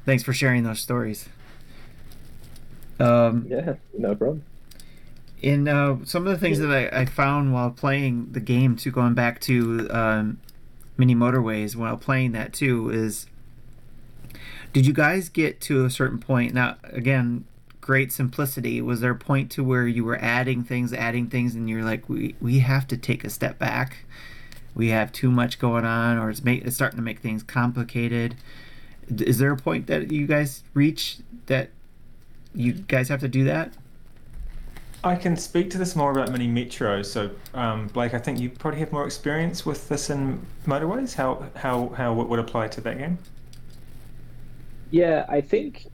Thanks 0.06 0.22
for 0.22 0.32
sharing 0.32 0.64
those 0.64 0.80
stories. 0.80 1.28
Um, 2.98 3.46
Yeah, 3.48 3.74
no 3.96 4.14
problem. 4.14 4.44
In 5.44 5.68
uh, 5.68 5.98
some 6.04 6.26
of 6.26 6.32
the 6.32 6.38
things 6.38 6.58
that 6.58 6.70
I, 6.70 7.02
I 7.02 7.04
found 7.04 7.52
while 7.52 7.70
playing 7.70 8.28
the 8.32 8.40
game 8.40 8.76
too 8.76 8.90
going 8.90 9.12
back 9.12 9.42
to 9.42 9.86
um, 9.90 10.40
mini 10.96 11.14
motorways 11.14 11.76
while 11.76 11.98
playing 11.98 12.32
that 12.32 12.54
too 12.54 12.88
is 12.88 13.26
did 14.72 14.86
you 14.86 14.94
guys 14.94 15.28
get 15.28 15.60
to 15.60 15.84
a 15.84 15.90
certain 15.90 16.18
point? 16.18 16.54
Now 16.54 16.78
again 16.84 17.44
great 17.82 18.10
simplicity. 18.10 18.80
Was 18.80 19.02
there 19.02 19.10
a 19.10 19.16
point 19.16 19.50
to 19.50 19.62
where 19.62 19.86
you 19.86 20.02
were 20.02 20.16
adding 20.18 20.64
things 20.64 20.94
adding 20.94 21.28
things 21.28 21.54
and 21.54 21.68
you're 21.68 21.84
like 21.84 22.08
we, 22.08 22.34
we 22.40 22.60
have 22.60 22.88
to 22.88 22.96
take 22.96 23.22
a 23.22 23.28
step 23.28 23.58
back. 23.58 23.98
We 24.74 24.88
have 24.88 25.12
too 25.12 25.30
much 25.30 25.58
going 25.58 25.84
on 25.84 26.16
or 26.16 26.30
it's, 26.30 26.42
make, 26.42 26.64
it's 26.64 26.76
starting 26.76 26.96
to 26.96 27.02
make 27.04 27.18
things 27.18 27.42
complicated. 27.42 28.36
Is 29.14 29.36
there 29.36 29.52
a 29.52 29.58
point 29.58 29.88
that 29.88 30.10
you 30.10 30.26
guys 30.26 30.64
reach 30.72 31.18
that 31.46 31.68
you 32.54 32.72
guys 32.72 33.10
have 33.10 33.20
to 33.20 33.28
do 33.28 33.44
that 33.44 33.74
I 35.04 35.16
can 35.16 35.36
speak 35.36 35.68
to 35.70 35.78
this 35.78 35.94
more 35.94 36.10
about 36.10 36.32
Mini 36.32 36.48
Metro. 36.48 37.02
So, 37.02 37.30
um, 37.52 37.88
Blake, 37.88 38.14
I 38.14 38.18
think 38.18 38.40
you 38.40 38.48
probably 38.48 38.80
have 38.80 38.90
more 38.90 39.04
experience 39.04 39.66
with 39.66 39.86
this 39.90 40.08
in 40.08 40.44
motorways. 40.66 41.14
How 41.14 41.46
how 41.54 41.90
how 41.90 42.18
it 42.22 42.28
would 42.28 42.38
apply 42.38 42.68
to 42.68 42.80
that 42.80 42.96
game? 42.96 43.18
Yeah, 44.90 45.26
I 45.28 45.42
think, 45.42 45.86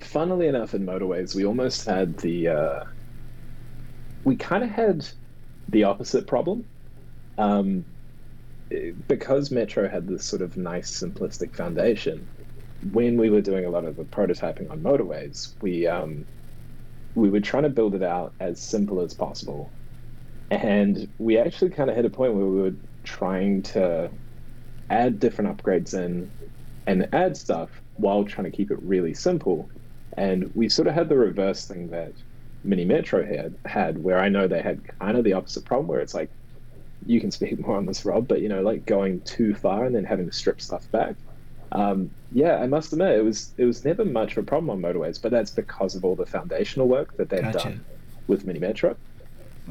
funnily 0.00 0.46
enough, 0.46 0.74
in 0.74 0.84
motorways, 0.84 1.34
we 1.34 1.46
almost 1.46 1.86
had 1.86 2.18
the. 2.18 2.48
Uh, 2.48 2.84
we 4.24 4.36
kind 4.36 4.62
of 4.62 4.68
had 4.68 5.06
the 5.70 5.84
opposite 5.84 6.26
problem. 6.26 6.66
Um, 7.38 7.86
because 9.08 9.50
Metro 9.50 9.88
had 9.88 10.06
this 10.06 10.24
sort 10.24 10.42
of 10.42 10.56
nice, 10.58 10.90
simplistic 10.90 11.56
foundation, 11.56 12.28
when 12.92 13.16
we 13.16 13.30
were 13.30 13.40
doing 13.40 13.64
a 13.64 13.70
lot 13.70 13.86
of 13.86 13.96
the 13.96 14.04
prototyping 14.04 14.70
on 14.70 14.82
motorways, 14.82 15.54
we. 15.62 15.86
Um, 15.86 16.26
we 17.14 17.30
were 17.30 17.40
trying 17.40 17.64
to 17.64 17.70
build 17.70 17.94
it 17.94 18.02
out 18.02 18.34
as 18.40 18.62
simple 18.62 19.00
as 19.00 19.14
possible. 19.14 19.74
And 20.50 21.12
we 21.18 21.38
actually 21.38 21.70
kind 21.70 21.90
of 21.90 21.96
hit 21.96 22.04
a 22.04 22.10
point 22.10 22.34
where 22.34 22.46
we 22.46 22.60
were 22.60 22.76
trying 23.04 23.62
to 23.62 24.10
add 24.90 25.18
different 25.18 25.56
upgrades 25.56 25.94
in 25.94 26.32
and 26.86 27.08
add 27.12 27.36
stuff 27.36 27.70
while 27.94 28.24
trying 28.24 28.50
to 28.50 28.56
keep 28.56 28.70
it 28.70 28.78
really 28.82 29.14
simple. 29.14 29.70
And 30.16 30.50
we 30.54 30.68
sort 30.68 30.88
of 30.88 30.94
had 30.94 31.08
the 31.08 31.16
reverse 31.16 31.66
thing 31.66 31.90
that 31.90 32.14
Mini 32.64 32.84
Metro 32.84 33.24
had, 33.24 33.54
had 33.64 33.98
where 33.98 34.18
I 34.18 34.28
know 34.28 34.48
they 34.48 34.62
had 34.62 34.82
kind 35.00 35.16
of 35.16 35.24
the 35.24 35.34
opposite 35.34 35.64
problem 35.64 35.86
where 35.86 36.00
it's 36.00 36.14
like, 36.14 36.30
you 37.06 37.20
can 37.20 37.30
speak 37.30 37.58
more 37.66 37.76
on 37.76 37.86
this, 37.86 38.04
Rob, 38.04 38.28
but 38.28 38.40
you 38.40 38.48
know, 38.48 38.62
like 38.62 38.84
going 38.84 39.22
too 39.22 39.54
far 39.54 39.84
and 39.84 39.94
then 39.94 40.04
having 40.04 40.26
to 40.26 40.32
strip 40.32 40.60
stuff 40.60 40.90
back. 40.90 41.16
Um, 41.72 42.10
yeah, 42.32 42.56
I 42.56 42.66
must 42.66 42.92
admit 42.92 43.16
it 43.18 43.24
was 43.24 43.52
it 43.56 43.64
was 43.64 43.84
never 43.84 44.04
much 44.04 44.32
of 44.32 44.38
a 44.38 44.42
problem 44.46 44.70
on 44.70 44.80
motorways, 44.80 45.20
but 45.20 45.30
that's 45.30 45.50
because 45.50 45.94
of 45.94 46.04
all 46.04 46.16
the 46.16 46.26
foundational 46.26 46.88
work 46.88 47.16
that 47.16 47.28
they've 47.28 47.42
Gotcha. 47.42 47.58
done 47.70 47.84
with 48.26 48.44
Mini 48.44 48.58
Metro. 48.58 48.96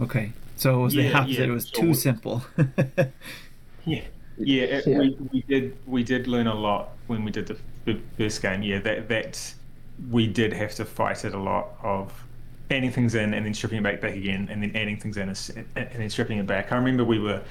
Okay. 0.01 0.31
So 0.57 0.79
it 0.79 0.83
was 0.83 0.93
the 0.93 1.13
opposite. 1.13 1.39
yeah, 1.39 1.45
it 1.45 1.49
was 1.49 1.67
so 1.69 1.81
too 1.81 1.87
we- 1.87 1.93
simple. 1.93 2.43
Yeah, 3.85 4.01
yeah, 4.37 4.63
it, 4.63 4.87
Yeah. 4.87 4.99
We, 4.99 5.17
we 5.31 5.41
did 5.43 5.77
we 5.87 6.03
did 6.03 6.27
learn 6.27 6.47
a 6.47 6.53
lot 6.53 6.89
when 7.07 7.23
we 7.23 7.31
did 7.31 7.47
the 7.85 7.99
first 8.17 8.41
game. 8.41 8.61
Yeah, 8.61 8.79
that 8.79 9.07
that 9.09 9.53
we 10.09 10.27
did 10.27 10.53
have 10.53 10.75
to 10.75 10.85
fight 10.85 11.25
it 11.25 11.33
a 11.33 11.39
lot 11.39 11.77
of 11.81 12.13
adding 12.71 12.91
things 12.91 13.15
in 13.15 13.33
and 13.33 13.45
then 13.45 13.53
stripping 13.53 13.79
it 13.79 13.83
back 13.83 13.99
back 14.01 14.15
again 14.15 14.47
and 14.51 14.61
then 14.61 14.75
adding 14.75 14.97
things 14.97 15.17
in 15.17 15.29
and 15.29 15.65
and 15.75 15.89
then 16.01 16.09
stripping 16.09 16.37
it 16.39 16.45
back. 16.47 16.71
I 16.71 16.75
remember 16.75 17.03
we 17.03 17.19
were. 17.19 17.41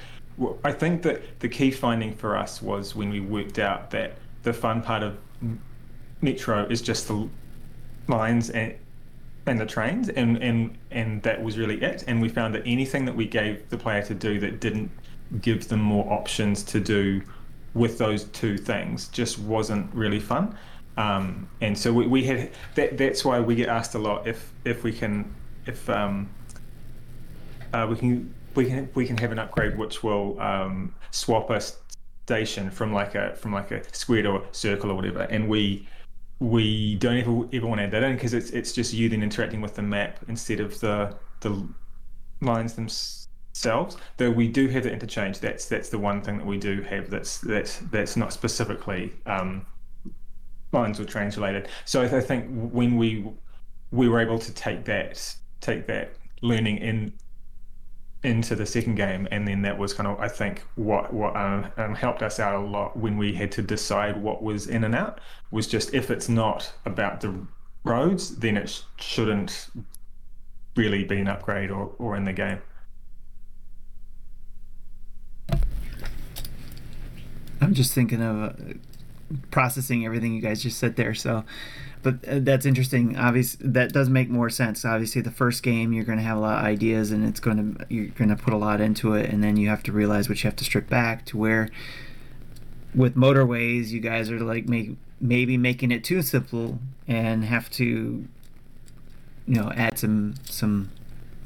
I 0.63 0.71
think 0.71 1.01
that 1.01 1.39
the 1.41 1.49
key 1.49 1.69
finding 1.71 2.13
for 2.15 2.37
us 2.37 2.61
was 2.61 2.95
when 2.95 3.09
we 3.09 3.19
worked 3.19 3.59
out 3.59 3.91
that 3.91 4.13
the 4.43 4.53
fun 4.53 4.81
part 4.81 5.03
of 5.03 5.17
Metro 6.21 6.65
is 6.65 6.81
just 6.81 7.07
the 7.07 7.27
lines 8.07 8.49
and 8.49 8.75
and 9.45 9.59
the 9.59 9.65
trains 9.65 10.09
and 10.09 10.37
and 10.43 10.77
and 10.91 11.21
that 11.23 11.41
was 11.41 11.57
really 11.57 11.81
it. 11.81 12.03
And 12.07 12.21
we 12.21 12.29
found 12.29 12.53
that 12.55 12.63
anything 12.65 13.05
that 13.05 13.15
we 13.15 13.25
gave 13.25 13.69
the 13.69 13.77
player 13.77 14.03
to 14.03 14.13
do 14.13 14.39
that 14.39 14.59
didn't 14.59 14.91
give 15.41 15.67
them 15.67 15.79
more 15.79 16.11
options 16.11 16.63
to 16.63 16.79
do 16.79 17.21
with 17.73 17.97
those 17.97 18.25
two 18.25 18.57
things 18.57 19.07
just 19.09 19.39
wasn't 19.39 19.93
really 19.93 20.19
fun. 20.19 20.55
Um, 20.97 21.47
and 21.61 21.77
so 21.77 21.93
we, 21.93 22.07
we 22.07 22.23
had 22.25 22.51
that 22.75 22.97
that's 22.97 23.23
why 23.23 23.39
we 23.39 23.55
get 23.55 23.69
asked 23.69 23.95
a 23.95 23.99
lot 23.99 24.27
if 24.27 24.51
if 24.65 24.83
we 24.83 24.91
can 24.91 25.33
if 25.65 25.89
um, 25.89 26.29
uh, 27.73 27.87
we 27.89 27.95
can 27.95 28.33
we 28.55 28.65
can 28.65 28.89
we 28.95 29.05
can 29.05 29.17
have 29.17 29.31
an 29.31 29.39
upgrade 29.39 29.77
which 29.77 30.03
will 30.03 30.39
um, 30.41 30.93
swap 31.11 31.49
a 31.51 31.61
station 32.29 32.69
from 32.69 32.93
like 32.93 33.15
a 33.15 33.25
from 33.41 33.51
like 33.59 33.71
a 33.71 33.79
square 33.93 34.27
or 34.27 34.39
circle 34.51 34.91
or 34.91 34.95
whatever 34.95 35.23
and 35.35 35.49
we 35.49 35.87
we 36.39 36.95
don't 36.95 37.17
ever 37.17 37.47
ever 37.51 37.67
want 37.67 37.79
to 37.79 37.85
add 37.85 37.91
that 37.91 38.03
in 38.03 38.13
because 38.15 38.33
it's 38.33 38.49
it's 38.51 38.71
just 38.71 38.93
you 38.93 39.09
then 39.09 39.23
interacting 39.23 39.61
with 39.61 39.75
the 39.75 39.81
map 39.81 40.19
instead 40.27 40.59
of 40.59 40.79
the 40.79 41.15
the 41.41 41.51
lines 42.41 42.73
themselves. 42.73 43.97
Though 44.17 44.31
we 44.31 44.47
do 44.47 44.67
have 44.69 44.83
the 44.83 44.91
interchange. 44.91 45.39
That's 45.39 45.65
that's 45.65 45.89
the 45.89 45.99
one 45.99 46.21
thing 46.21 46.37
that 46.37 46.47
we 46.47 46.57
do 46.57 46.81
have. 46.83 47.09
That's 47.09 47.39
that's 47.39 47.79
that's 47.91 48.15
not 48.15 48.31
specifically 48.33 49.13
um, 49.25 49.65
lines 50.71 50.99
or 50.99 51.05
trains 51.05 51.37
related. 51.37 51.67
So 51.85 52.01
I 52.01 52.21
think 52.21 52.45
when 52.71 52.97
we 52.97 53.25
we 53.91 54.07
were 54.07 54.19
able 54.19 54.39
to 54.39 54.53
take 54.53 54.85
that 54.85 55.35
take 55.61 55.87
that 55.87 56.13
learning 56.41 56.77
in 56.77 57.13
into 58.23 58.55
the 58.55 58.65
second 58.65 58.95
game, 58.95 59.27
and 59.31 59.47
then 59.47 59.61
that 59.61 59.77
was 59.77 59.93
kind 59.93 60.07
of 60.07 60.19
I 60.19 60.27
think 60.27 60.63
what 60.75 61.13
what 61.13 61.35
um, 61.35 61.71
um, 61.77 61.95
helped 61.95 62.21
us 62.21 62.39
out 62.39 62.55
a 62.55 62.65
lot 62.65 62.97
when 62.97 63.17
we 63.17 63.33
had 63.33 63.51
to 63.53 63.61
decide 63.61 64.21
what 64.21 64.43
was 64.43 64.67
in 64.67 64.83
and 64.83 64.93
out 64.93 65.21
was 65.51 65.67
just 65.67 65.93
if 65.93 66.11
it's 66.11 66.27
not 66.27 66.73
about 66.85 67.21
the 67.21 67.47
roads, 67.83 68.37
then 68.37 68.57
it 68.57 68.69
sh- 68.69 68.81
shouldn't 68.97 69.69
really 70.75 71.03
be 71.03 71.19
an 71.19 71.27
upgrade 71.27 71.71
or, 71.71 71.93
or 71.97 72.15
in 72.15 72.25
the 72.25 72.33
game. 72.33 72.61
I'm 77.61 77.73
just 77.73 77.93
thinking 77.93 78.21
of 78.21 78.43
uh, 78.43 78.53
processing 79.51 80.05
everything 80.05 80.33
you 80.33 80.41
guys 80.41 80.63
just 80.63 80.79
said 80.79 80.95
there. 80.95 81.13
So, 81.13 81.43
but 82.01 82.15
uh, 82.27 82.39
that's 82.39 82.65
interesting. 82.65 83.17
Obviously, 83.17 83.67
that 83.69 83.91
does 83.91 84.09
make 84.09 84.29
more 84.29 84.49
sense. 84.49 84.85
Obviously, 84.85 85.21
the 85.21 85.31
first 85.31 85.63
game 85.63 85.91
you're 85.91 86.05
going 86.05 86.17
to 86.17 86.23
have 86.23 86.37
a 86.37 86.41
lot 86.41 86.59
of 86.59 86.65
ideas, 86.65 87.11
and 87.11 87.25
it's 87.25 87.39
going 87.39 87.75
to 87.75 87.85
you're 87.93 88.07
going 88.07 88.29
to 88.29 88.35
put 88.35 88.53
a 88.53 88.57
lot 88.57 88.79
into 88.79 89.13
it, 89.13 89.29
and 89.29 89.43
then 89.43 89.57
you 89.57 89.69
have 89.69 89.83
to 89.83 89.91
realize 89.91 90.29
what 90.29 90.43
you 90.43 90.47
have 90.47 90.55
to 90.57 90.63
strip 90.63 90.89
back 90.89 91.25
to 91.27 91.37
where. 91.37 91.69
With 92.95 93.15
motorways, 93.15 93.89
you 93.89 93.99
guys 93.99 94.31
are 94.31 94.39
like 94.39 94.67
make, 94.67 94.91
maybe 95.21 95.57
making 95.57 95.91
it 95.91 96.03
too 96.03 96.23
simple 96.23 96.79
and 97.07 97.45
have 97.45 97.69
to, 97.71 98.27
you 99.45 99.55
know, 99.55 99.71
add 99.75 99.99
some 99.99 100.35
some 100.45 100.89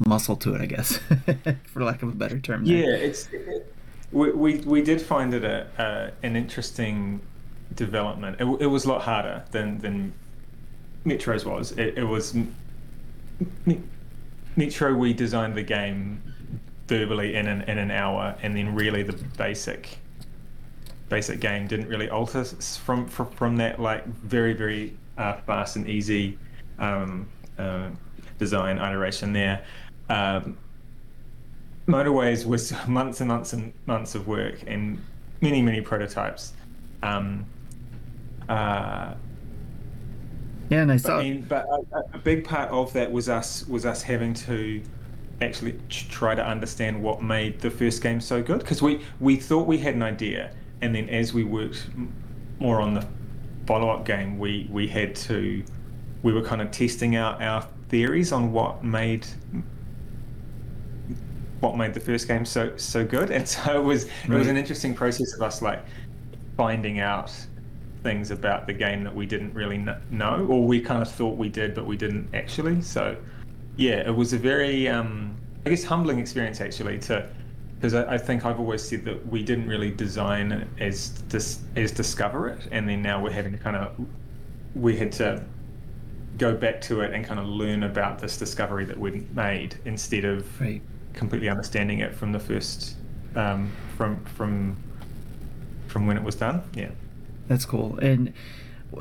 muscle 0.05 0.35
to 0.37 0.53
it, 0.53 0.61
I 0.61 0.67
guess, 0.67 0.99
for 1.65 1.83
lack 1.83 2.01
of 2.01 2.09
a 2.09 2.13
better 2.13 2.39
term. 2.39 2.65
there. 2.65 2.77
Yeah, 2.77 2.95
it's 2.95 3.27
it, 3.33 3.73
we, 4.11 4.31
we 4.31 4.57
we 4.59 4.81
did 4.81 5.01
find 5.01 5.33
it 5.33 5.43
a, 5.43 5.67
a 5.77 6.25
an 6.25 6.35
interesting 6.35 7.21
development. 7.73 8.39
It, 8.39 8.45
it 8.61 8.67
was 8.67 8.85
a 8.85 8.89
lot 8.89 9.01
harder 9.01 9.43
than 9.51 9.79
than 9.79 10.13
Metro's 11.05 11.45
was. 11.45 11.71
It, 11.73 11.97
it 11.97 12.03
was 12.03 12.35
Metro. 14.55 14.93
We 14.93 15.13
designed 15.13 15.55
the 15.55 15.63
game 15.63 16.21
verbally 16.87 17.35
in 17.35 17.47
an 17.47 17.61
in 17.63 17.77
an 17.77 17.91
hour, 17.91 18.35
and 18.41 18.55
then 18.55 18.73
really 18.73 19.03
the 19.03 19.13
basic 19.37 19.97
basic 21.09 21.39
game 21.39 21.67
didn't 21.67 21.87
really 21.87 22.09
alter 22.09 22.43
from 22.43 23.07
from, 23.07 23.29
from 23.31 23.57
that 23.57 23.79
like 23.79 24.05
very 24.05 24.53
very 24.53 24.97
uh, 25.17 25.33
fast 25.45 25.75
and 25.75 25.87
easy 25.87 26.37
um, 26.79 27.27
uh, 27.57 27.89
design 28.39 28.77
iteration 28.77 29.33
there. 29.33 29.63
Um, 30.09 30.57
Motorways 31.87 32.45
was 32.45 32.73
months 32.87 33.19
and 33.19 33.27
months 33.27 33.53
and 33.53 33.73
months 33.85 34.15
of 34.15 34.27
work 34.27 34.63
and 34.67 35.03
many 35.41 35.61
many 35.61 35.81
prototypes. 35.81 36.53
Um, 37.01 37.45
uh, 38.47 39.15
Yeah, 40.73 40.81
and 40.81 40.91
I 40.91 40.97
saw. 40.97 41.19
I 41.19 41.23
mean, 41.23 41.45
but 41.47 41.65
a, 41.67 42.15
a 42.15 42.17
big 42.17 42.43
part 42.43 42.69
of 42.71 42.91
that 42.93 43.11
was 43.11 43.29
us 43.29 43.67
was 43.67 43.85
us 43.85 44.01
having 44.01 44.33
to 44.33 44.81
actually 45.41 45.79
try 45.89 46.35
to 46.35 46.45
understand 46.45 47.01
what 47.01 47.21
made 47.21 47.59
the 47.59 47.69
first 47.69 48.01
game 48.01 48.19
so 48.19 48.41
good. 48.41 48.59
Because 48.59 48.81
we 48.81 49.01
we 49.19 49.35
thought 49.35 49.67
we 49.67 49.77
had 49.77 49.95
an 49.95 50.03
idea 50.03 50.51
and 50.81 50.93
then 50.93 51.09
as 51.09 51.33
we 51.33 51.43
worked 51.43 51.87
more 52.59 52.81
on 52.81 52.93
the 52.93 53.07
follow-up 53.65 54.05
game 54.05 54.37
we 54.37 54.67
we 54.71 54.87
had 54.87 55.15
to 55.15 55.63
we 56.21 56.33
were 56.33 56.41
kind 56.41 56.61
of 56.61 56.69
testing 56.71 57.15
out 57.15 57.41
our 57.41 57.65
theories 57.89 58.31
on 58.31 58.51
what 58.51 58.83
made 58.83 59.25
what 61.59 61.77
made 61.77 61.93
the 61.93 61.99
first 61.99 62.27
game 62.27 62.45
so 62.45 62.75
so 62.77 63.05
good. 63.05 63.29
And 63.31 63.47
so 63.47 63.79
it 63.79 63.83
was 63.83 64.05
it 64.05 64.29
was 64.29 64.47
an 64.47 64.57
interesting 64.57 64.93
process 64.93 65.33
of 65.33 65.41
us 65.41 65.61
like 65.61 65.83
finding 66.57 66.99
out 66.99 67.31
things 68.03 68.31
about 68.31 68.67
the 68.67 68.73
game 68.73 69.03
that 69.03 69.15
we 69.15 69.25
didn't 69.25 69.53
really 69.53 69.77
kn- 69.77 70.01
know 70.11 70.45
or 70.49 70.65
we 70.67 70.79
kind 70.79 71.01
of 71.01 71.09
thought 71.11 71.37
we 71.37 71.49
did 71.49 71.73
but 71.73 71.85
we 71.85 71.95
didn't 71.97 72.27
actually 72.33 72.81
so 72.81 73.15
yeah 73.77 74.05
it 74.07 74.13
was 74.15 74.33
a 74.33 74.37
very 74.37 74.87
um 74.87 75.35
i 75.65 75.69
guess 75.69 75.83
humbling 75.83 76.19
experience 76.19 76.59
actually 76.61 76.99
to 76.99 77.27
because 77.75 77.93
I, 77.93 78.13
I 78.15 78.17
think 78.17 78.45
i've 78.45 78.59
always 78.59 78.81
said 78.87 79.05
that 79.05 79.25
we 79.27 79.41
didn't 79.41 79.67
really 79.67 79.89
design 79.91 80.51
it 80.51 80.67
as 80.79 81.09
dis, 81.29 81.61
as 81.75 81.91
discover 81.91 82.49
it 82.49 82.67
and 82.71 82.87
then 82.87 83.01
now 83.01 83.23
we're 83.23 83.31
having 83.31 83.53
to 83.53 83.57
kind 83.57 83.77
of 83.77 83.95
we 84.75 84.97
had 84.97 85.11
to 85.13 85.43
go 86.37 86.55
back 86.55 86.81
to 86.81 87.01
it 87.01 87.13
and 87.13 87.23
kind 87.23 87.39
of 87.39 87.45
learn 87.45 87.83
about 87.83 88.19
this 88.19 88.37
discovery 88.37 88.85
that 88.85 88.99
we'd 88.99 89.33
made 89.35 89.77
instead 89.85 90.25
of 90.25 90.59
Right. 90.59 90.81
completely 91.13 91.47
understanding 91.47 91.99
it 91.99 92.13
from 92.15 92.31
the 92.31 92.39
first 92.39 92.95
um, 93.35 93.71
from 93.97 94.23
from 94.25 94.75
from 95.87 96.07
when 96.07 96.17
it 96.17 96.23
was 96.23 96.33
done. 96.33 96.63
Yeah. 96.73 96.89
That's 97.47 97.65
cool. 97.65 97.97
And 97.99 98.33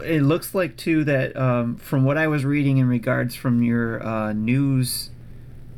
it 0.04 0.22
looks 0.22 0.54
like 0.54 0.76
too 0.76 1.04
that 1.04 1.36
um, 1.36 1.76
from 1.76 2.04
what 2.04 2.16
I 2.16 2.26
was 2.26 2.44
reading 2.44 2.78
in 2.78 2.88
regards 2.88 3.34
from 3.34 3.62
your 3.62 4.04
uh, 4.04 4.32
news 4.32 5.10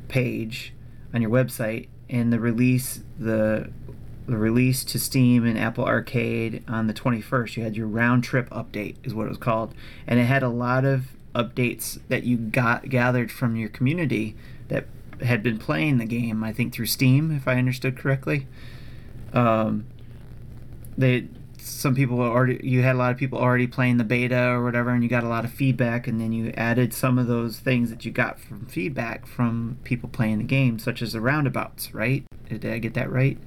page 0.08 0.72
on 1.12 1.20
your 1.20 1.30
website 1.30 1.88
and 2.08 2.32
the 2.32 2.38
release 2.38 3.02
the 3.18 3.70
the 4.26 4.36
release 4.38 4.84
to 4.84 4.98
Steam 4.98 5.44
and 5.44 5.58
Apple 5.58 5.84
Arcade 5.84 6.64
on 6.66 6.86
the 6.86 6.94
21st, 6.94 7.58
you 7.58 7.62
had 7.62 7.76
your 7.76 7.86
round 7.86 8.24
trip 8.24 8.48
update 8.48 8.96
is 9.04 9.12
what 9.12 9.26
it 9.26 9.28
was 9.28 9.36
called, 9.36 9.74
and 10.06 10.18
it 10.18 10.24
had 10.24 10.42
a 10.42 10.48
lot 10.48 10.86
of 10.86 11.08
updates 11.34 12.00
that 12.08 12.24
you 12.24 12.38
got 12.38 12.88
gathered 12.88 13.30
from 13.30 13.54
your 13.54 13.68
community 13.68 14.34
that 14.68 14.86
had 15.22 15.42
been 15.42 15.58
playing 15.58 15.98
the 15.98 16.06
game. 16.06 16.42
I 16.42 16.54
think 16.54 16.72
through 16.72 16.86
Steam, 16.86 17.36
if 17.36 17.46
I 17.46 17.56
understood 17.56 17.98
correctly. 17.98 18.46
Um, 19.34 19.86
they 20.96 21.28
some 21.64 21.94
people 21.94 22.20
already 22.20 22.60
you 22.62 22.82
had 22.82 22.94
a 22.94 22.98
lot 22.98 23.12
of 23.12 23.16
people 23.18 23.38
already 23.38 23.66
playing 23.66 23.96
the 23.96 24.04
beta 24.04 24.48
or 24.50 24.62
whatever 24.64 24.90
and 24.90 25.02
you 25.02 25.08
got 25.08 25.24
a 25.24 25.28
lot 25.28 25.44
of 25.44 25.52
feedback 25.52 26.06
and 26.06 26.20
then 26.20 26.32
you 26.32 26.50
added 26.56 26.92
some 26.92 27.18
of 27.18 27.26
those 27.26 27.58
things 27.60 27.90
that 27.90 28.04
you 28.04 28.12
got 28.12 28.38
from 28.38 28.66
feedback 28.66 29.26
from 29.26 29.80
people 29.84 30.08
playing 30.08 30.38
the 30.38 30.44
game 30.44 30.78
such 30.78 31.02
as 31.02 31.12
the 31.12 31.20
roundabouts 31.20 31.94
right 31.94 32.26
did 32.48 32.64
i 32.66 32.78
get 32.78 32.94
that 32.94 33.10
right 33.10 33.40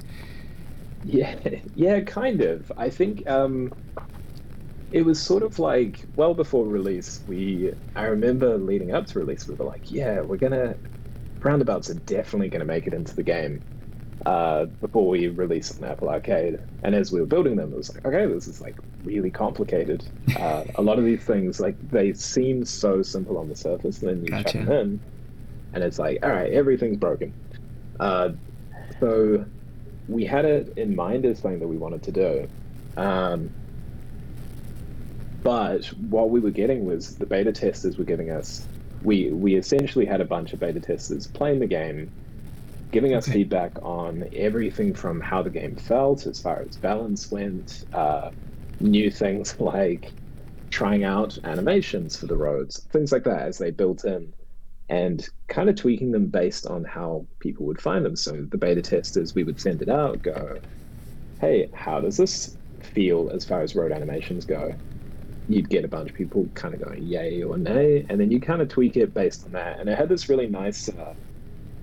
Yeah, 1.02 1.40
yeah, 1.74 2.02
kind 2.02 2.42
of. 2.42 2.72
I 2.78 2.90
think 2.90 3.28
um, 3.30 3.74
it 4.92 5.02
was 5.04 5.22
sort 5.22 5.44
of 5.44 5.60
like 5.60 6.06
well 6.16 6.34
before 6.34 6.68
release. 6.68 7.22
We 7.26 7.74
I 7.96 8.06
remember 8.06 8.58
leading 8.58 8.92
up 8.94 9.06
to 9.08 9.20
release, 9.20 9.48
we 9.48 9.56
were 9.56 9.66
like, 9.66 9.92
yeah, 9.92 10.22
we're 10.22 10.38
gonna 10.38 10.76
roundabouts 11.44 11.90
are 11.92 11.96
definitely 11.96 12.50
gonna 12.50 12.66
make 12.66 12.88
it 12.88 12.94
into 12.94 13.16
the 13.16 13.24
game 13.24 13.64
uh, 14.26 14.66
before 14.66 15.08
we 15.08 15.28
release 15.28 15.72
it 15.72 15.84
on 15.84 15.90
Apple 15.90 16.10
Arcade. 16.10 16.60
And 16.84 16.96
as 16.96 17.12
we 17.12 17.20
were 17.20 17.26
building 17.26 17.56
them, 17.56 17.72
it 17.72 17.78
was 17.78 17.94
like, 17.94 18.06
okay, 18.06 18.26
this 18.26 18.48
is 18.48 18.62
like 18.62 18.76
really 19.04 19.32
complicated. 19.32 20.04
Uh, 20.38 20.64
a 20.76 20.82
lot 20.82 21.00
of 21.00 21.06
these 21.06 21.24
things 21.24 21.60
like 21.60 21.76
they 21.90 22.14
seem 22.14 22.64
so 22.64 23.02
simple 23.02 23.40
on 23.40 23.50
the 23.50 23.56
surface, 23.56 24.04
and 24.04 24.10
then 24.10 24.22
you 24.24 24.30
chuck 24.30 24.46
Gotcha. 24.46 24.58
them 24.60 24.72
in, 24.72 25.00
and 25.74 25.84
it's 25.84 25.98
like, 25.98 26.20
all 26.22 26.30
right, 26.30 26.54
everything's 26.54 26.98
broken. 26.98 27.34
Uh, 28.00 28.30
so 29.00 29.44
we 30.08 30.26
had 30.26 30.46
it 30.46 30.78
in 30.78 30.96
mind 30.96 31.26
as 31.26 31.40
something 31.40 31.60
that 31.60 31.68
we 31.68 31.76
wanted 31.76 32.04
to 32.04 32.12
do. 32.12 32.48
Um, 32.98 33.50
but 35.42 35.86
what 36.10 36.30
we 36.30 36.40
were 36.40 36.52
getting 36.52 36.86
was 36.86 37.16
the 37.16 37.26
beta 37.26 37.52
testers 37.52 37.98
were 37.98 38.04
giving 38.04 38.30
us 38.30 38.68
we 39.04 39.30
we 39.32 39.56
essentially 39.56 40.06
had 40.06 40.22
a 40.22 40.26
bunch 40.26 40.54
of 40.54 40.60
beta 40.60 40.80
testers 40.80 41.28
playing 41.28 41.60
the 41.60 41.68
game 41.68 42.12
giving 42.92 43.14
us 43.14 43.28
Okay. 43.28 43.38
feedback 43.50 43.74
on 43.84 44.26
everything 44.34 44.94
from 44.94 45.22
how 45.22 45.44
the 45.44 45.50
game 45.50 45.76
felt 45.76 46.26
as 46.26 46.40
far 46.40 46.62
as 46.64 46.78
balance 46.78 47.32
went 47.32 47.84
uh, 47.94 48.32
new 48.80 49.12
things 49.12 49.56
like 49.60 50.14
trying 50.72 51.04
out 51.04 51.38
animations 51.46 52.18
for 52.18 52.28
the 52.28 52.38
roads 52.38 52.88
things 52.92 53.12
like 53.12 53.24
that 53.24 53.44
as 53.44 53.58
they 53.58 53.72
built 53.72 54.06
in 54.06 54.34
and 54.90 55.28
kind 55.50 55.70
of 55.70 55.76
tweaking 55.76 56.12
them 56.12 56.28
based 56.28 56.66
on 56.68 56.84
how 56.86 57.28
people 57.40 57.66
would 57.66 57.82
find 57.82 58.06
them 58.06 58.16
so 58.16 58.46
the 58.52 58.58
beta 58.58 58.82
testers 58.82 59.36
we 59.36 59.44
would 59.44 59.60
send 59.60 59.82
it 59.82 59.90
out 59.90 60.22
go 60.22 60.60
hey 61.40 61.70
how 61.74 62.00
does 62.02 62.18
this 62.18 62.58
feel 62.82 63.30
as 63.34 63.46
far 63.46 63.62
as 63.62 63.76
road 63.76 63.92
animations 63.92 64.46
go 64.46 64.72
you'd 65.48 65.70
get 65.70 65.86
a 65.86 65.90
bunch 65.90 66.10
of 66.10 66.16
people 66.16 66.50
kind 66.56 66.74
of 66.76 66.82
going 66.84 67.02
yay 67.04 67.44
or 67.44 67.58
nay, 67.58 68.06
and 68.10 68.20
then 68.20 68.32
you 68.32 68.42
kind 68.42 68.62
of 68.62 68.70
tweak 68.70 68.98
it 68.98 69.14
based 69.14 69.46
on 69.46 69.54
that. 69.54 69.80
And 69.80 69.90
it 69.90 69.98
had 69.98 70.10
this 70.10 70.30
really 70.30 70.48
nice, 70.48 70.90
uh, 70.90 71.14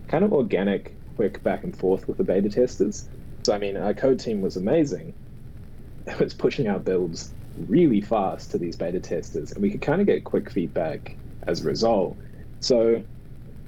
kind 0.09 0.25
of 0.25 0.33
organic, 0.33 0.99
quick 1.17 1.43
back 1.43 1.65
and 1.65 1.77
forth 1.77 2.07
with 2.09 2.19
the 2.19 2.25
beta 2.25 2.49
testers. 2.49 3.09
So 3.45 3.55
I 3.55 3.59
mean, 3.59 3.77
our 3.77 3.95
code 3.95 4.21
team 4.21 4.41
was 4.41 4.57
amazing. 4.57 5.15
It 6.07 6.19
was 6.19 6.35
pushing 6.35 6.69
our 6.69 6.79
builds 6.79 7.33
really 7.57 8.01
fast 8.01 8.51
to 8.51 8.59
these 8.59 8.77
beta 8.77 9.01
testers, 9.01 9.53
and 9.53 9.63
we 9.63 9.71
could 9.71 9.81
kind 9.83 10.01
of 10.01 10.07
get 10.07 10.25
quick 10.25 10.51
feedback 10.51 11.19
as 11.47 11.61
a 11.61 11.65
result. 11.65 12.19
So 12.61 13.05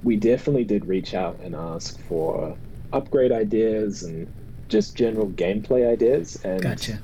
we 0.03 0.16
definitely 0.16 0.64
did 0.64 0.87
reach 0.87 1.14
out 1.14 1.40
and 1.42 1.55
ask 1.55 1.99
for 2.01 2.59
upgrade 2.92 3.33
ideas 3.33 4.03
and 4.03 4.33
just 4.68 4.96
general 4.96 5.31
gameplay 5.31 5.90
ideas. 5.90 6.37
And 6.44 6.62
Gotcha. 6.62 7.03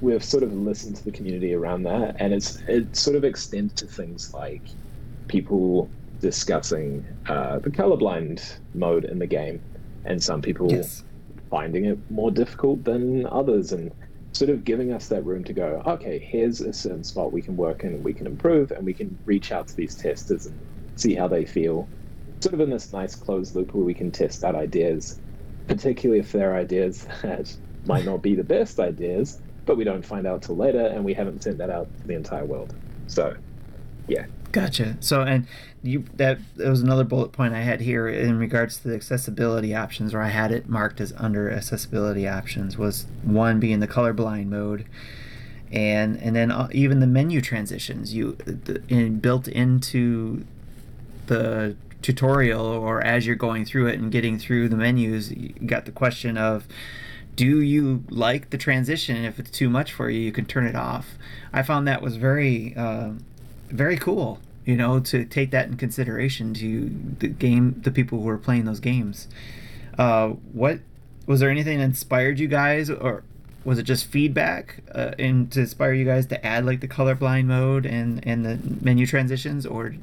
we've 0.00 0.24
sort 0.24 0.42
of 0.42 0.52
listened 0.52 0.96
to 0.96 1.04
the 1.04 1.12
community 1.12 1.54
around 1.54 1.84
that, 1.84 2.16
and 2.18 2.32
it's 2.32 2.56
it 2.68 2.96
sort 2.96 3.16
of 3.16 3.24
extends 3.24 3.74
to 3.74 3.86
things 3.86 4.30
like 4.32 4.68
people 5.28 5.92
discussing 6.20 7.04
uh, 7.28 7.58
the 7.58 7.70
colorblind 7.70 8.58
mode 8.74 9.04
in 9.04 9.18
the 9.18 9.26
game, 9.26 9.60
and 10.04 10.22
some 10.22 10.40
people 10.42 10.70
Yes. 10.70 11.04
finding 11.50 11.86
it 11.86 11.98
more 12.10 12.30
difficult 12.30 12.84
than 12.84 13.26
others, 13.26 13.72
and 13.72 13.90
sort 14.32 14.50
of 14.50 14.64
giving 14.64 14.92
us 14.92 15.08
that 15.08 15.24
room 15.24 15.42
to 15.44 15.52
go. 15.52 15.82
Okay, 15.86 16.18
here's 16.18 16.60
a 16.60 16.72
certain 16.72 17.02
spot 17.02 17.32
we 17.32 17.42
can 17.42 17.56
work 17.56 17.82
in, 17.84 18.02
we 18.02 18.12
can 18.12 18.26
improve, 18.26 18.70
and 18.70 18.84
we 18.86 18.92
can 18.94 19.18
reach 19.24 19.50
out 19.50 19.66
to 19.68 19.76
these 19.76 19.94
testers 19.94 20.46
and 20.46 20.58
see 20.96 21.14
how 21.14 21.26
they 21.26 21.44
feel. 21.44 21.88
Sort 22.40 22.54
of 22.54 22.60
in 22.60 22.70
this 22.70 22.92
nice 22.92 23.14
closed 23.14 23.54
loop 23.56 23.74
where 23.74 23.84
we 23.84 23.92
can 23.94 24.10
test 24.10 24.44
out 24.44 24.54
ideas, 24.54 25.18
particularly 25.66 26.20
if 26.20 26.32
they're 26.32 26.54
ideas 26.54 27.06
that 27.22 27.54
might 27.86 28.04
not 28.04 28.22
be 28.22 28.34
the 28.34 28.44
best 28.44 28.78
ideas, 28.78 29.40
but 29.66 29.76
we 29.76 29.84
don't 29.84 30.04
find 30.04 30.26
out 30.26 30.42
till 30.42 30.56
later, 30.56 30.86
and 30.86 31.04
we 31.04 31.12
haven't 31.14 31.42
sent 31.42 31.58
that 31.58 31.70
out 31.70 31.88
to 32.00 32.06
the 32.06 32.14
entire 32.14 32.44
world. 32.44 32.74
So, 33.08 33.36
yeah, 34.08 34.26
Gotcha. 34.52 34.96
So, 34.98 35.22
and 35.22 35.46
you 35.82 36.04
that 36.14 36.38
that 36.56 36.68
was 36.68 36.82
another 36.82 37.04
bullet 37.04 37.32
point 37.32 37.54
I 37.54 37.60
had 37.60 37.80
here 37.80 38.08
in 38.08 38.38
regards 38.38 38.78
to 38.78 38.88
the 38.88 38.94
accessibility 38.94 39.74
options, 39.74 40.12
where 40.12 40.22
I 40.22 40.28
had 40.28 40.52
it 40.52 40.68
marked 40.68 41.00
as 41.00 41.12
under 41.16 41.50
accessibility 41.50 42.28
options. 42.28 42.76
Was 42.76 43.06
one 43.22 43.60
being 43.60 43.80
the 43.80 43.88
colorblind 43.88 44.46
mode, 44.46 44.86
and 45.70 46.16
and 46.16 46.36
then 46.36 46.50
uh, 46.50 46.68
even 46.72 47.00
the 47.00 47.06
menu 47.06 47.40
transitions 47.40 48.14
you 48.14 48.32
the, 48.44 48.82
in, 48.88 49.20
built 49.20 49.48
into 49.48 50.44
the 51.26 51.76
tutorial 52.02 52.64
or 52.64 53.02
as 53.02 53.26
you're 53.26 53.36
going 53.36 53.64
through 53.64 53.86
it 53.86 53.98
and 53.98 54.10
getting 54.10 54.38
through 54.38 54.68
the 54.68 54.76
menus, 54.76 55.30
you 55.32 55.50
got 55.66 55.84
the 55.84 55.92
question 55.92 56.36
of 56.36 56.66
do 57.36 57.60
you 57.60 58.04
like 58.10 58.50
the 58.50 58.58
transition? 58.58 59.24
If 59.24 59.38
it's 59.38 59.50
too 59.50 59.70
much 59.70 59.92
for 59.92 60.10
you, 60.10 60.20
you 60.20 60.32
can 60.32 60.44
turn 60.44 60.66
it 60.66 60.74
off. 60.74 61.16
I 61.52 61.62
found 61.62 61.88
that 61.88 62.02
was 62.02 62.16
very, 62.16 62.74
uh, 62.76 63.12
very 63.68 63.96
cool. 63.96 64.40
You 64.70 64.76
know, 64.76 65.00
to 65.00 65.24
take 65.24 65.50
that 65.50 65.66
in 65.66 65.76
consideration 65.76 66.54
to 66.54 66.90
the 67.18 67.26
game, 67.26 67.80
the 67.82 67.90
people 67.90 68.22
who 68.22 68.28
are 68.28 68.38
playing 68.38 68.66
those 68.66 68.78
games. 68.78 69.26
Uh, 69.98 70.28
what 70.52 70.78
was 71.26 71.40
there 71.40 71.50
anything 71.50 71.78
that 71.78 71.84
inspired 71.84 72.38
you 72.38 72.46
guys, 72.46 72.88
or 72.88 73.24
was 73.64 73.80
it 73.80 73.82
just 73.82 74.06
feedback 74.06 74.76
uh, 74.94 75.10
and 75.18 75.50
to 75.50 75.60
inspire 75.60 75.92
you 75.92 76.04
guys 76.04 76.26
to 76.26 76.46
add 76.46 76.64
like 76.64 76.80
the 76.80 76.86
colorblind 76.86 77.46
mode 77.46 77.84
and 77.84 78.24
and 78.24 78.46
the 78.46 78.60
menu 78.80 79.06
transitions, 79.06 79.66
or 79.66 79.96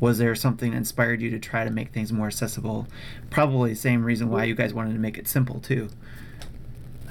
was 0.00 0.16
there 0.16 0.34
something 0.34 0.70
that 0.70 0.78
inspired 0.78 1.20
you 1.20 1.28
to 1.28 1.38
try 1.38 1.62
to 1.62 1.70
make 1.70 1.92
things 1.92 2.10
more 2.10 2.28
accessible? 2.28 2.86
Probably 3.28 3.70
the 3.70 3.76
same 3.76 4.04
reason 4.04 4.30
why 4.30 4.44
you 4.44 4.54
guys 4.54 4.72
wanted 4.72 4.94
to 4.94 4.98
make 4.98 5.18
it 5.18 5.28
simple 5.28 5.60
too. 5.60 5.90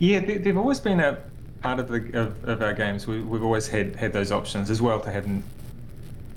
yeah, 0.00 0.18
they, 0.18 0.38
they've 0.38 0.58
always 0.58 0.80
been 0.80 0.98
a 0.98 1.18
part 1.62 1.78
of 1.78 1.86
the 1.86 2.20
of, 2.20 2.48
of 2.48 2.62
our 2.62 2.74
games. 2.74 3.06
We, 3.06 3.20
we've 3.20 3.44
always 3.44 3.68
had 3.68 3.94
had 3.94 4.12
those 4.12 4.32
options 4.32 4.70
as 4.70 4.82
well 4.82 4.98
to 5.00 5.10
have 5.12 5.28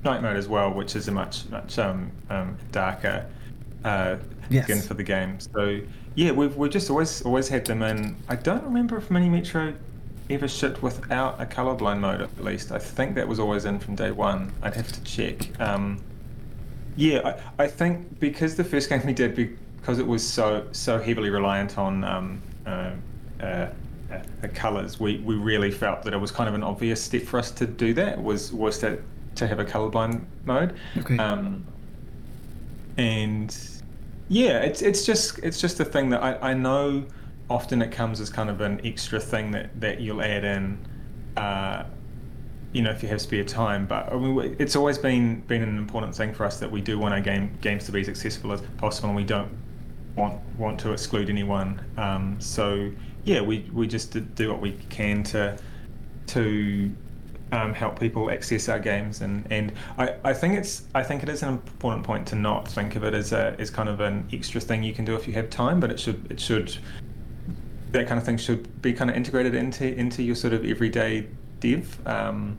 night 0.04 0.22
mode 0.22 0.38
as 0.38 0.48
well, 0.48 0.72
which 0.74 0.96
is 0.96 1.08
a 1.08 1.12
much 1.12 1.48
much 1.50 1.78
um, 1.80 2.12
um, 2.30 2.58
darker 2.72 3.26
uh, 3.84 4.18
Yes. 4.50 4.66
skin 4.66 4.82
for 4.82 4.96
the 4.96 5.04
game. 5.04 5.40
So 5.40 5.80
yeah, 6.16 6.32
we've 6.32 6.56
we've 6.58 6.72
just 6.72 6.90
always 6.90 7.22
always 7.22 7.48
had 7.48 7.66
them 7.66 7.82
in. 7.84 8.18
I 8.28 8.36
don't 8.36 8.64
remember 8.64 8.98
if 8.98 9.10
Mini 9.10 9.30
Metro 9.30 9.74
ever 10.30 10.48
shipped 10.48 10.82
without 10.84 11.40
a 11.42 11.46
colorblind 11.46 12.00
mode. 12.00 12.22
At 12.22 12.44
least 12.44 12.72
I 12.72 12.80
think 12.80 13.16
that 13.16 13.28
was 13.28 13.40
always 13.40 13.66
in 13.66 13.80
from 13.80 13.96
day 13.96 14.12
one. 14.12 14.52
I'd 14.62 14.76
have 14.76 14.92
to 14.92 15.04
check. 15.04 15.60
Um, 15.62 16.02
yeah, 16.98 17.38
I, 17.58 17.64
I 17.64 17.68
think 17.68 18.20
because 18.20 18.56
the 18.56 18.64
first 18.66 18.90
game 18.90 19.02
we 19.06 19.14
did, 19.14 19.36
because 19.80 20.00
it 20.00 20.08
was 20.08 20.28
so 20.28 20.68
so 20.74 21.00
heavily 21.00 21.30
reliant 21.30 21.78
on 21.78 22.04
um, 22.04 22.42
uh, 22.66 22.92
uh, 23.42 23.46
uh, 23.46 23.70
the 24.42 24.50
colors, 24.50 25.00
we, 25.00 25.20
we 25.20 25.36
really 25.36 25.72
felt 25.72 26.04
that 26.04 26.14
it 26.14 26.18
was 26.18 26.32
kind 26.32 26.50
of 26.50 26.56
an 26.56 26.64
obvious 26.64 27.02
step 27.02 27.22
for 27.24 27.40
us 27.40 27.52
to 27.52 27.66
do 27.66 27.94
that. 27.94 28.22
Was 28.22 28.52
was 28.52 28.80
to 28.80 29.00
to 29.36 29.48
have 29.48 29.60
a 29.60 29.66
colorblind 29.66 30.24
mode. 30.46 30.76
Okay. 30.98 31.18
Um, 31.18 31.66
and 32.98 33.56
yeah, 34.28 34.60
it's 34.60 34.82
it's 34.82 35.06
just 35.06 35.40
it's 35.40 35.60
just 35.60 35.80
a 35.80 35.86
thing 35.86 36.10
that 36.10 36.24
I, 36.24 36.52
I 36.52 36.54
know 36.54 37.06
often 37.50 37.82
it 37.82 37.92
comes 37.92 38.22
as 38.22 38.30
kind 38.30 38.50
of 38.50 38.62
an 38.62 38.80
extra 38.86 39.20
thing 39.20 39.52
that, 39.52 39.80
that 39.82 40.00
you'll 40.00 40.22
add 40.22 40.46
in, 40.46 40.78
uh, 41.36 41.84
you 42.72 42.82
know, 42.82 42.90
if 42.92 43.04
you 43.04 43.10
have 43.10 43.22
spare 43.22 43.44
time. 43.44 43.86
But 43.86 44.12
I 44.12 44.16
mean, 44.18 44.56
it's 44.58 44.76
always 44.76 44.98
been 44.98 45.42
been 45.42 45.62
an 45.62 45.78
important 45.78 46.16
thing 46.16 46.34
for 46.34 46.46
us 46.46 46.60
that 46.60 46.72
we 46.72 46.82
do 46.82 46.98
want 46.98 47.14
our 47.14 47.22
game 47.22 47.58
games 47.62 47.86
to 47.86 47.92
be 47.92 48.02
as 48.02 48.10
accessible 48.10 48.54
as 48.54 48.62
possible, 48.78 49.10
and 49.10 49.16
we 49.16 49.26
don't 49.26 49.52
want 50.16 50.40
want 50.58 50.80
to 50.82 50.94
exclude 50.94 51.30
anyone. 51.30 51.84
Um, 51.98 52.40
so 52.40 52.92
yeah, 53.26 53.42
we 53.42 53.70
we 53.74 53.88
just 53.88 54.12
do- 54.12 54.22
do 54.22 54.50
what 54.50 54.62
we 54.62 54.74
can 54.90 55.24
to 55.24 55.58
to 56.28 56.92
um, 57.52 57.74
help 57.74 58.00
people 58.00 58.32
access 58.32 58.70
our 58.70 58.80
games 58.80 59.22
and, 59.22 59.46
and 59.52 59.74
I, 59.98 60.16
I 60.24 60.34
think 60.34 60.58
it's 60.58 60.84
I 60.96 61.04
think 61.04 61.24
it 61.24 61.30
is 61.30 61.44
an 61.44 61.50
important 61.50 62.06
point 62.06 62.28
to 62.28 62.36
not 62.36 62.68
think 62.68 62.96
of 62.96 63.04
it 63.04 63.14
as 63.14 63.34
a 63.34 63.56
as 63.60 63.70
kind 63.70 63.90
of 63.90 64.00
an 64.00 64.28
extra 64.32 64.62
thing 64.62 64.84
you 64.84 64.94
can 64.94 65.06
do 65.06 65.16
if 65.16 65.28
you 65.28 65.34
have 65.34 65.50
time, 65.50 65.80
but 65.80 65.92
it 65.92 66.00
should 66.00 66.32
it 66.32 66.40
should 66.40 66.78
that 67.92 68.08
kind 68.08 68.18
of 68.18 68.26
thing 68.26 68.38
should 68.38 68.82
be 68.82 68.94
kind 68.94 69.10
of 69.10 69.16
integrated 69.16 69.54
into 69.54 69.94
into 69.96 70.24
your 70.24 70.36
sort 70.36 70.54
of 70.54 70.66
everyday 70.66 71.28
dev. 71.60 72.00
Um, 72.08 72.58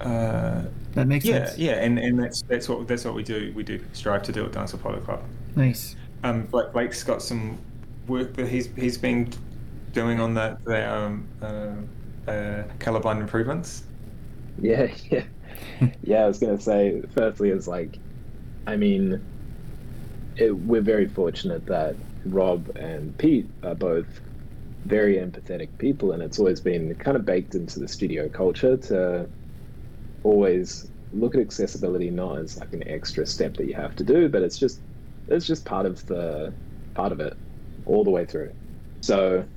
uh, 0.00 0.62
that 0.92 1.06
makes 1.06 1.24
yeah, 1.24 1.46
sense. 1.46 1.58
yeah, 1.58 1.72
yeah, 1.72 1.82
and, 1.82 1.98
and 1.98 2.18
that's 2.18 2.42
that's 2.42 2.68
what 2.68 2.86
that's 2.88 3.04
what 3.04 3.14
we 3.14 3.22
do. 3.22 3.52
We 3.54 3.62
do 3.62 3.82
strive 3.92 4.22
to 4.24 4.32
do 4.32 4.44
at 4.44 4.52
Dinosaur 4.52 4.80
Polo 4.80 5.00
Club. 5.00 5.22
Nice. 5.56 5.96
Um, 6.22 6.46
Blake, 6.46 6.72
Blake's 6.72 7.02
got 7.02 7.22
some 7.22 7.58
work 8.06 8.34
that 8.34 8.48
he's 8.48 8.68
he's 8.76 8.98
been 8.98 9.32
doing 9.92 10.20
on 10.20 10.34
the 10.34 10.58
the 10.64 10.92
um, 10.92 11.28
uh, 11.40 11.72
uh, 12.26 12.64
colorblind 12.78 13.20
improvements. 13.20 13.88
Yeah, 14.56 14.92
yeah, 15.10 15.26
yeah. 16.02 16.24
I 16.24 16.26
was 16.28 16.38
gonna 16.38 16.60
say, 16.60 17.02
firstly, 17.14 17.50
is 17.50 17.68
like, 17.68 18.00
I 18.66 18.76
mean, 18.76 19.22
it, 20.36 20.52
we're 20.56 20.82
very 20.82 21.08
fortunate 21.08 21.66
that 21.66 21.98
Rob 22.24 22.70
and 22.76 23.16
Pete 23.16 23.50
are 23.62 23.74
both 23.74 24.20
very 24.86 25.16
empathetic 25.16 25.70
people, 25.78 26.12
and 26.12 26.22
it's 26.22 26.38
always 26.38 26.60
been 26.60 26.94
kind 26.96 27.16
of 27.16 27.24
baked 27.26 27.54
into 27.54 27.80
the 27.80 27.88
studio 27.88 28.28
culture 28.30 28.76
to 28.78 29.30
always 30.24 30.86
look 31.12 31.34
at 31.34 31.40
accessibility 31.42 32.10
not 32.10 32.38
as 32.38 32.58
like 32.58 32.72
an 32.72 32.86
extra 32.88 33.26
step 33.26 33.56
that 33.56 33.66
you 33.68 33.74
have 33.74 33.94
to 33.96 34.04
do, 34.04 34.28
but 34.28 34.42
it's 34.42 34.58
just 34.58 34.82
it's 35.28 35.46
just 35.46 35.64
part 35.66 35.86
of 35.86 36.04
the 36.06 36.56
part 36.94 37.12
of 37.12 37.20
it 37.20 37.34
all 37.86 38.04
the 38.04 38.10
way 38.10 38.26
through. 38.26 38.52
So 39.02 39.48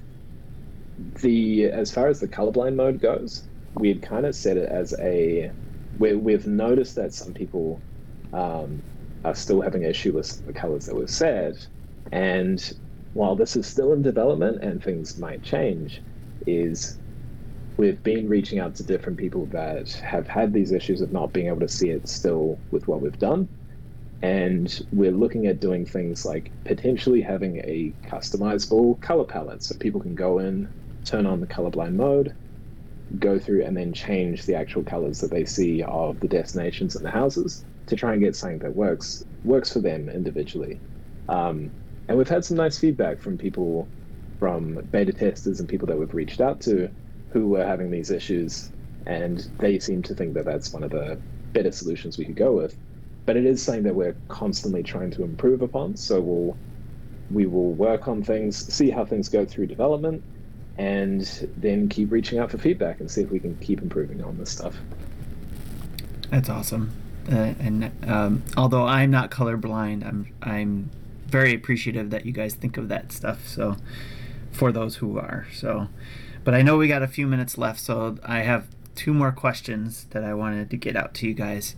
the 0.98 1.66
as 1.66 1.92
far 1.92 2.08
as 2.08 2.20
the 2.20 2.28
colorblind 2.28 2.76
mode 2.76 3.02
goes, 3.02 3.48
we 3.76 3.90
had 3.90 4.02
kind 4.02 4.26
of 4.26 4.36
set 4.36 4.58
it 4.58 4.70
as 4.70 4.94
a 5.02 5.52
we, 5.98 6.16
we've 6.16 6.48
noticed 6.48 6.96
that 6.96 7.14
some 7.14 7.34
people 7.34 7.84
um, 8.32 8.84
are 9.24 9.36
still 9.36 9.62
having 9.62 9.84
an 9.84 9.90
issue 9.90 10.14
with 10.14 10.42
the 10.46 10.54
colors 10.54 10.86
that 10.86 10.96
were 10.96 11.08
set. 11.08 11.56
And 12.12 12.62
while 13.14 13.36
this 13.36 13.56
is 13.56 13.68
still 13.68 13.94
in 13.94 14.02
development 14.02 14.64
and 14.64 14.84
things 14.84 15.18
might 15.18 15.44
change 15.44 16.02
is 16.46 17.00
we've 17.78 18.02
been 18.04 18.28
reaching 18.28 18.60
out 18.60 18.76
to 18.76 18.84
different 18.84 19.20
people 19.20 19.48
that 19.48 19.92
have 20.04 20.28
had 20.28 20.54
these 20.54 20.72
issues 20.72 21.02
of 21.02 21.12
not 21.12 21.34
being 21.34 21.48
able 21.48 21.60
to 21.62 21.68
see 21.68 21.90
it 21.90 22.08
still 22.08 22.62
with 22.72 22.88
what 22.88 23.02
we've 23.02 23.18
done. 23.18 23.50
And 24.22 24.74
we're 24.92 25.12
looking 25.12 25.48
at 25.48 25.60
doing 25.60 25.86
things 25.86 26.26
like 26.26 26.54
potentially 26.66 27.22
having 27.22 27.58
a 27.58 27.96
customizable 28.10 29.00
color 29.02 29.26
palette. 29.26 29.64
So 29.64 29.76
people 29.80 30.02
can 30.02 30.16
go 30.16 30.40
in 30.40 30.70
turn 31.04 31.26
on 31.26 31.40
the 31.42 31.48
colorblind 31.48 31.96
mode 31.96 32.34
go 33.20 33.40
through 33.40 33.64
and 33.64 33.76
then 33.78 33.94
change 33.94 34.46
the 34.46 34.56
actual 34.56 34.84
colors 34.84 35.20
that 35.20 35.32
they 35.32 35.46
see 35.46 35.84
of 35.84 36.20
the 36.20 36.28
destinations 36.28 36.96
and 36.96 37.06
the 37.06 37.12
houses 37.12 37.66
to 37.88 37.96
try 37.96 38.14
and 38.14 38.22
get 38.22 38.36
something 38.36 38.60
that 38.60 38.76
works 38.76 39.22
works 39.44 39.72
for 39.72 39.80
them 39.82 40.10
individually. 40.10 40.82
Um, 41.28 41.74
and 42.08 42.18
we've 42.18 42.30
had 42.30 42.46
some 42.46 42.58
nice 42.58 42.78
feedback 42.78 43.22
from 43.22 43.38
people, 43.38 43.92
from 44.40 44.80
beta 44.92 45.14
testers 45.14 45.60
and 45.60 45.70
people 45.70 45.88
that 45.88 45.98
we've 45.98 46.14
reached 46.14 46.42
out 46.42 46.62
to, 46.62 46.90
who 47.32 47.50
were 47.50 47.66
having 47.66 47.92
these 47.92 48.12
issues, 48.12 48.72
and 49.06 49.46
they 49.60 49.80
seem 49.80 50.02
to 50.04 50.16
think 50.16 50.34
that 50.36 50.46
that's 50.46 50.74
one 50.74 50.84
of 50.84 50.92
the 50.92 51.22
better 51.54 51.72
solutions 51.72 52.18
we 52.18 52.26
could 52.26 52.36
go 52.36 52.54
with. 52.54 52.78
But 53.26 53.38
it 53.38 53.46
is 53.46 53.64
something 53.64 53.84
that 53.84 53.96
we're 53.96 54.18
constantly 54.30 54.84
trying 54.84 55.12
to 55.12 55.24
improve 55.24 55.62
upon. 55.62 55.98
So 55.98 56.22
we'll 56.22 56.60
we 57.30 57.46
will 57.46 57.76
work 57.76 58.08
on 58.08 58.24
things, 58.24 58.58
see 58.74 58.90
how 58.92 59.06
things 59.06 59.30
go 59.30 59.46
through 59.46 59.68
development, 59.68 60.24
and 60.78 61.50
then 61.58 61.88
keep 61.88 62.12
reaching 62.12 62.40
out 62.40 62.52
for 62.52 62.58
feedback 62.58 63.00
and 63.00 63.10
see 63.10 63.22
if 63.22 63.30
we 63.30 63.40
can 63.40 63.56
keep 63.58 63.82
improving 63.82 64.24
on 64.24 64.38
this 64.38 64.50
stuff. 64.50 64.76
That's 66.30 66.50
awesome. 66.50 66.92
Uh, 67.32 67.54
and 67.60 67.92
um, 68.10 68.44
although 68.58 68.86
I'm 68.86 69.12
not 69.12 69.32
colorblind, 69.32 70.06
I'm 70.06 70.34
I'm 70.42 70.90
very 71.28 71.54
appreciative 71.54 72.10
that 72.10 72.26
you 72.26 72.32
guys 72.32 72.54
think 72.54 72.78
of 72.78 72.90
that 72.90 73.12
stuff. 73.12 73.48
So 73.48 73.78
for 74.52 74.72
those 74.72 74.98
who 74.98 75.18
are 75.18 75.48
so, 75.54 75.88
but 76.44 76.54
I 76.54 76.62
know 76.62 76.78
we 76.78 76.88
got 76.88 77.02
a 77.02 77.08
few 77.08 77.28
minutes 77.28 77.58
left, 77.58 77.80
so 77.80 78.18
I 78.24 78.40
have 78.40 78.68
two 78.96 79.14
more 79.14 79.32
questions 79.32 80.06
that 80.12 80.24
I 80.24 80.34
wanted 80.34 80.70
to 80.70 80.78
get 80.78 80.96
out 80.96 81.14
to 81.16 81.28
you 81.28 81.34
guys. 81.34 81.76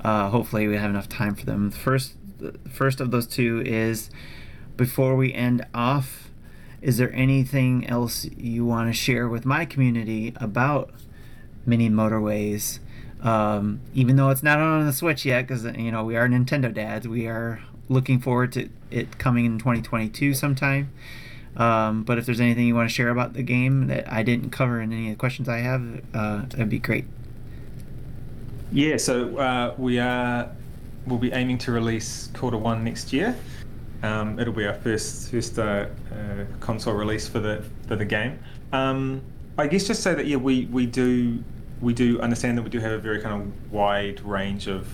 Uh, 0.00 0.28
hopefully, 0.28 0.68
we 0.68 0.76
have 0.76 0.90
enough 0.90 1.08
time 1.08 1.34
for 1.34 1.46
them. 1.46 1.70
The 1.70 1.76
first, 1.76 2.14
the 2.38 2.52
first 2.70 3.00
of 3.00 3.10
those 3.10 3.26
two 3.26 3.62
is 3.64 4.10
before 4.76 5.16
we 5.16 5.32
end 5.32 5.66
off. 5.74 6.30
Is 6.84 6.98
there 6.98 7.10
anything 7.14 7.86
else 7.86 8.26
you 8.36 8.66
want 8.66 8.90
to 8.90 8.92
share 8.92 9.26
with 9.26 9.46
my 9.46 9.64
community 9.64 10.34
about 10.36 10.90
mini 11.64 11.88
motorways? 11.88 12.78
Um, 13.22 13.80
even 13.94 14.16
though 14.16 14.28
it's 14.28 14.42
not 14.42 14.58
on 14.58 14.84
the 14.84 14.92
Switch 14.92 15.24
yet, 15.24 15.46
because 15.46 15.64
you 15.64 15.90
know 15.90 16.04
we 16.04 16.14
are 16.14 16.28
Nintendo 16.28 16.72
dads, 16.72 17.08
we 17.08 17.26
are 17.26 17.62
looking 17.88 18.20
forward 18.20 18.52
to 18.52 18.68
it 18.90 19.16
coming 19.16 19.46
in 19.46 19.58
2022 19.58 20.34
sometime. 20.34 20.92
Um, 21.56 22.02
but 22.02 22.18
if 22.18 22.26
there's 22.26 22.38
anything 22.38 22.66
you 22.66 22.74
want 22.74 22.90
to 22.90 22.94
share 22.94 23.08
about 23.08 23.32
the 23.32 23.42
game 23.42 23.86
that 23.86 24.12
I 24.12 24.22
didn't 24.22 24.50
cover 24.50 24.78
in 24.82 24.92
any 24.92 25.06
of 25.06 25.14
the 25.14 25.18
questions 25.18 25.48
I 25.48 25.60
have, 25.60 26.02
uh, 26.12 26.42
that'd 26.50 26.68
be 26.68 26.78
great. 26.78 27.06
Yeah, 28.72 28.98
so 28.98 29.38
uh, 29.38 29.74
we 29.78 29.98
are 29.98 30.50
we'll 31.06 31.18
be 31.18 31.32
aiming 31.32 31.56
to 31.58 31.72
release 31.72 32.28
quarter 32.34 32.58
one 32.58 32.84
next 32.84 33.10
year. 33.10 33.34
Um, 34.04 34.38
it'll 34.38 34.52
be 34.52 34.66
our 34.66 34.74
first 34.74 35.30
first 35.30 35.58
uh, 35.58 35.86
uh, 36.12 36.44
console 36.60 36.94
release 36.94 37.26
for 37.26 37.40
the 37.40 37.64
for 37.88 37.96
the 37.96 38.04
game. 38.04 38.38
Um, 38.72 39.22
I 39.56 39.66
guess 39.66 39.86
just 39.86 40.02
say 40.02 40.14
that 40.14 40.26
yeah, 40.26 40.36
we 40.36 40.66
we 40.66 40.84
do 40.84 41.42
we 41.80 41.94
do 41.94 42.20
understand 42.20 42.58
that 42.58 42.62
we 42.62 42.70
do 42.70 42.80
have 42.80 42.92
a 42.92 42.98
very 42.98 43.22
kind 43.22 43.40
of 43.40 43.72
wide 43.72 44.20
range 44.20 44.68
of 44.68 44.86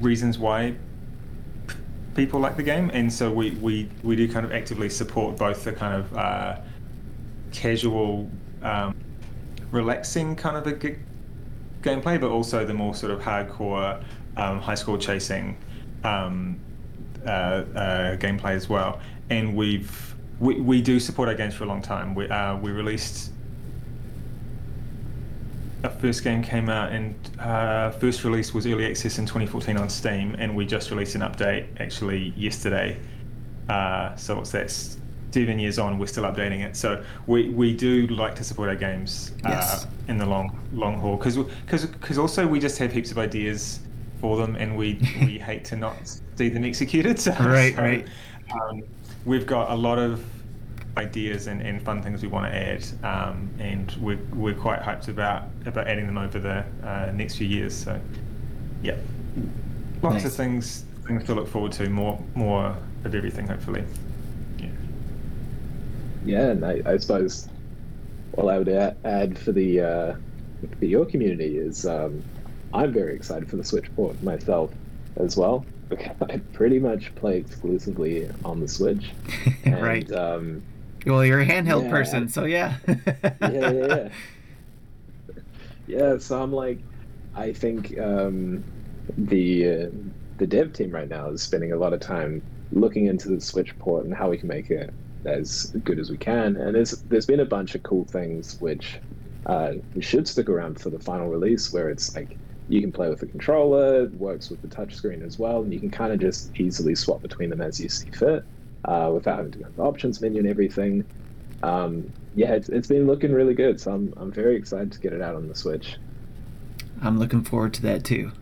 reasons 0.00 0.38
why 0.38 0.76
people 2.14 2.38
like 2.38 2.56
the 2.56 2.62
game, 2.62 2.90
and 2.94 3.12
so 3.12 3.30
we, 3.30 3.50
we, 3.52 3.90
we 4.02 4.14
do 4.14 4.32
kind 4.32 4.46
of 4.46 4.52
actively 4.52 4.88
support 4.88 5.36
both 5.36 5.64
the 5.64 5.72
kind 5.72 5.94
of 5.94 6.16
uh, 6.16 6.56
casual, 7.52 8.30
um, 8.62 8.94
relaxing 9.70 10.36
kind 10.36 10.56
of 10.56 10.66
a 10.66 10.76
g- 10.76 10.96
gameplay, 11.82 12.20
but 12.20 12.30
also 12.30 12.64
the 12.64 12.74
more 12.74 12.94
sort 12.94 13.12
of 13.12 13.20
hardcore 13.20 14.02
um, 14.36 14.60
high 14.60 14.74
score 14.74 14.96
chasing 14.96 15.56
um, 16.04 16.58
gameplay 17.24 18.52
as 18.52 18.68
well. 18.68 19.00
And 19.30 19.56
we've 19.56 20.14
we, 20.40 20.60
we 20.60 20.82
do 20.82 20.98
support 20.98 21.28
our 21.28 21.34
games 21.34 21.54
for 21.54 21.64
a 21.64 21.66
long 21.66 21.82
time. 21.82 22.14
We 22.14 22.28
uh, 22.28 22.56
we 22.58 22.70
released 22.70 23.30
our 25.84 25.90
first 25.90 26.24
game 26.24 26.42
came 26.42 26.70
out 26.70 26.92
and 26.92 27.14
uh, 27.38 27.90
first 27.90 28.24
release 28.24 28.54
was 28.54 28.66
early 28.66 28.86
access 28.86 29.18
in 29.18 29.26
2014 29.26 29.76
on 29.76 29.90
Steam, 29.90 30.34
and 30.38 30.56
we 30.56 30.64
just 30.64 30.90
released 30.90 31.14
an 31.14 31.20
update 31.20 31.66
actually 31.78 32.32
yesterday. 32.36 32.98
Uh, 33.68 34.14
so 34.16 34.36
what's 34.36 34.50
that? 34.52 34.70
Seven 35.30 35.58
years 35.58 35.80
on, 35.80 35.98
we're 35.98 36.06
still 36.06 36.22
updating 36.22 36.64
it. 36.64 36.76
So 36.76 37.04
we, 37.26 37.48
we 37.48 37.74
do 37.74 38.06
like 38.06 38.36
to 38.36 38.44
support 38.44 38.68
our 38.68 38.76
games 38.76 39.32
uh, 39.44 39.48
yes. 39.50 39.86
in 40.06 40.16
the 40.16 40.24
long 40.24 40.56
long 40.72 40.96
haul 41.00 41.16
because 41.16 41.36
because 41.36 42.18
also 42.18 42.46
we 42.46 42.60
just 42.60 42.78
have 42.78 42.92
heaps 42.92 43.10
of 43.10 43.18
ideas 43.18 43.80
for 44.20 44.36
them, 44.36 44.56
and 44.56 44.76
we 44.76 44.98
we 45.20 45.38
hate 45.50 45.64
to 45.66 45.76
not 45.76 45.96
see 46.36 46.48
them 46.48 46.64
executed. 46.64 47.18
So, 47.24 47.32
right, 47.32 47.74
so, 47.74 47.82
right. 47.82 48.06
Um, 48.52 48.82
we've 49.24 49.46
got 49.46 49.70
a 49.70 49.74
lot 49.74 49.98
of 49.98 50.24
ideas 50.96 51.46
and, 51.46 51.60
and 51.60 51.82
fun 51.82 52.02
things 52.02 52.22
we 52.22 52.28
want 52.28 52.50
to 52.52 52.56
add, 52.56 52.84
um, 53.02 53.50
and 53.58 53.92
we're, 54.00 54.18
we're 54.34 54.54
quite 54.54 54.80
hyped 54.80 55.08
about 55.08 55.44
about 55.66 55.86
adding 55.86 56.06
them 56.06 56.18
over 56.18 56.38
the 56.38 56.64
uh, 56.86 57.10
next 57.14 57.36
few 57.36 57.46
years. 57.46 57.74
So, 57.74 58.00
yeah, 58.82 58.96
lots 60.02 60.14
nice. 60.14 60.24
of 60.26 60.34
things 60.34 60.84
things 61.06 61.24
to 61.24 61.34
look 61.34 61.48
forward 61.48 61.72
to. 61.72 61.88
More 61.88 62.22
more 62.34 62.76
of 63.04 63.14
everything, 63.14 63.46
hopefully. 63.46 63.84
Yeah. 64.58 64.68
Yeah, 66.24 66.50
and 66.50 66.64
I, 66.64 66.82
I 66.86 66.96
suppose 66.98 67.48
what 68.32 68.52
I 68.52 68.58
would 68.58 68.68
add 68.68 69.38
for 69.38 69.52
the 69.52 69.80
uh, 69.80 70.14
for 70.78 70.84
your 70.84 71.06
community 71.06 71.58
is 71.58 71.86
um, 71.86 72.22
I'm 72.74 72.92
very 72.92 73.14
excited 73.14 73.48
for 73.48 73.56
the 73.56 73.64
Switch 73.64 73.94
port 73.94 74.20
myself 74.22 74.72
as 75.16 75.36
well 75.36 75.64
because 75.88 76.16
I 76.28 76.38
pretty 76.52 76.78
much 76.78 77.14
play 77.14 77.38
exclusively 77.38 78.28
on 78.44 78.60
the 78.60 78.68
Switch. 78.68 79.10
And, 79.64 79.82
right. 79.82 80.12
Um, 80.12 80.62
well, 81.06 81.24
you're 81.24 81.40
a 81.40 81.46
handheld 81.46 81.84
yeah. 81.84 81.90
person, 81.90 82.28
so 82.28 82.44
yeah. 82.44 82.76
yeah, 82.86 83.24
yeah, 83.40 83.70
yeah. 83.70 84.08
Yeah, 85.86 86.18
so 86.18 86.42
I'm 86.42 86.52
like, 86.52 86.80
I 87.34 87.52
think 87.52 87.98
um, 87.98 88.62
the 89.16 89.68
uh, 89.68 89.86
the 90.36 90.46
dev 90.46 90.74
team 90.74 90.90
right 90.90 91.08
now 91.08 91.28
is 91.30 91.40
spending 91.40 91.72
a 91.72 91.76
lot 91.76 91.94
of 91.94 92.00
time 92.00 92.42
looking 92.72 93.06
into 93.06 93.28
the 93.28 93.40
Switch 93.40 93.78
port 93.78 94.04
and 94.04 94.14
how 94.14 94.28
we 94.28 94.36
can 94.36 94.48
make 94.48 94.70
it 94.70 94.92
as 95.24 95.66
good 95.84 95.98
as 95.98 96.10
we 96.10 96.18
can. 96.18 96.56
And 96.56 96.74
there's 96.74 96.92
there's 97.08 97.26
been 97.26 97.40
a 97.40 97.46
bunch 97.46 97.74
of 97.74 97.82
cool 97.82 98.04
things 98.04 98.60
which 98.60 98.98
uh, 99.46 99.72
should 100.00 100.28
stick 100.28 100.50
around 100.50 100.80
for 100.80 100.90
the 100.90 100.98
final 100.98 101.28
release, 101.28 101.72
where 101.72 101.88
it's 101.88 102.14
like 102.14 102.36
you 102.68 102.80
can 102.80 102.92
play 102.92 103.08
with 103.08 103.20
the 103.20 103.26
controller, 103.26 104.06
works 104.18 104.50
with 104.50 104.62
the 104.62 104.68
touchscreen 104.68 105.24
as 105.24 105.38
well, 105.38 105.62
and 105.62 105.72
you 105.72 105.80
can 105.80 105.90
kind 105.90 106.12
of 106.12 106.18
just 106.18 106.58
easily 106.58 106.94
swap 106.94 107.20
between 107.20 107.50
them 107.50 107.60
as 107.60 107.80
you 107.80 107.88
see 107.88 108.10
fit 108.10 108.44
uh, 108.86 109.10
without 109.12 109.36
having 109.36 109.52
to 109.52 109.58
go 109.58 109.64
to 109.66 109.72
the 109.72 109.82
options 109.82 110.20
menu 110.20 110.40
and 110.40 110.48
everything. 110.48 111.04
Um, 111.62 112.10
yeah, 112.34 112.52
it's, 112.52 112.68
it's 112.68 112.88
been 112.88 113.06
looking 113.06 113.32
really 113.32 113.54
good, 113.54 113.80
so 113.80 113.92
I'm, 113.92 114.12
I'm 114.16 114.32
very 114.32 114.56
excited 114.56 114.92
to 114.92 114.98
get 114.98 115.12
it 115.12 115.20
out 115.20 115.34
on 115.34 115.48
the 115.48 115.54
Switch. 115.54 115.96
I'm 117.02 117.18
looking 117.18 117.42
forward 117.42 117.74
to 117.74 117.82
that 117.82 118.04
too. 118.04 118.32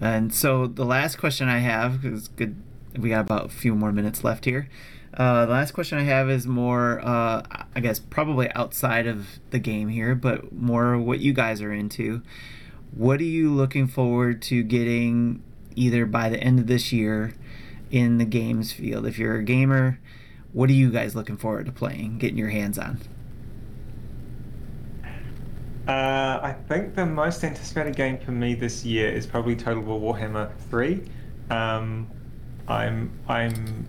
And 0.00 0.32
so 0.32 0.66
the 0.66 0.84
last 0.84 1.16
question 1.16 1.48
I 1.48 1.58
have 1.58 2.04
is 2.04 2.28
good. 2.28 2.56
We 2.98 3.10
got 3.10 3.20
about 3.20 3.46
a 3.46 3.48
few 3.50 3.74
more 3.74 3.92
minutes 3.92 4.24
left 4.24 4.44
here. 4.44 4.68
Uh, 5.12 5.44
the 5.44 5.52
last 5.52 5.72
question 5.72 5.98
I 5.98 6.04
have 6.04 6.30
is 6.30 6.46
more, 6.46 7.00
uh, 7.00 7.42
I 7.74 7.80
guess, 7.80 7.98
probably 7.98 8.50
outside 8.52 9.06
of 9.06 9.40
the 9.50 9.58
game 9.58 9.88
here, 9.88 10.14
but 10.14 10.52
more 10.52 10.96
what 10.98 11.18
you 11.18 11.32
guys 11.32 11.60
are 11.60 11.72
into. 11.72 12.22
What 12.94 13.20
are 13.20 13.24
you 13.24 13.52
looking 13.52 13.86
forward 13.86 14.42
to 14.42 14.62
getting 14.62 15.42
either 15.74 16.06
by 16.06 16.28
the 16.28 16.38
end 16.38 16.58
of 16.58 16.66
this 16.66 16.92
year 16.92 17.34
in 17.90 18.18
the 18.18 18.24
games 18.24 18.72
field. 18.72 19.06
If 19.06 19.18
you're 19.18 19.36
a 19.36 19.42
gamer, 19.42 19.98
what 20.52 20.70
are 20.70 20.74
you 20.74 20.90
guys 20.90 21.14
looking 21.14 21.36
forward 21.36 21.66
to 21.66 21.72
playing, 21.72 22.18
getting 22.18 22.38
your 22.38 22.50
hands 22.50 22.78
on? 22.78 23.00
Uh, 25.88 26.38
I 26.42 26.54
think 26.68 26.94
the 26.94 27.06
most 27.06 27.42
anticipated 27.42 27.96
game 27.96 28.18
for 28.18 28.30
me 28.30 28.54
this 28.54 28.84
year 28.84 29.10
is 29.10 29.26
probably 29.26 29.56
Total 29.56 29.82
War 29.82 30.14
Warhammer 30.14 30.52
3. 30.70 31.02
Um, 31.50 32.08
I'm 32.68 33.10
I'm 33.26 33.88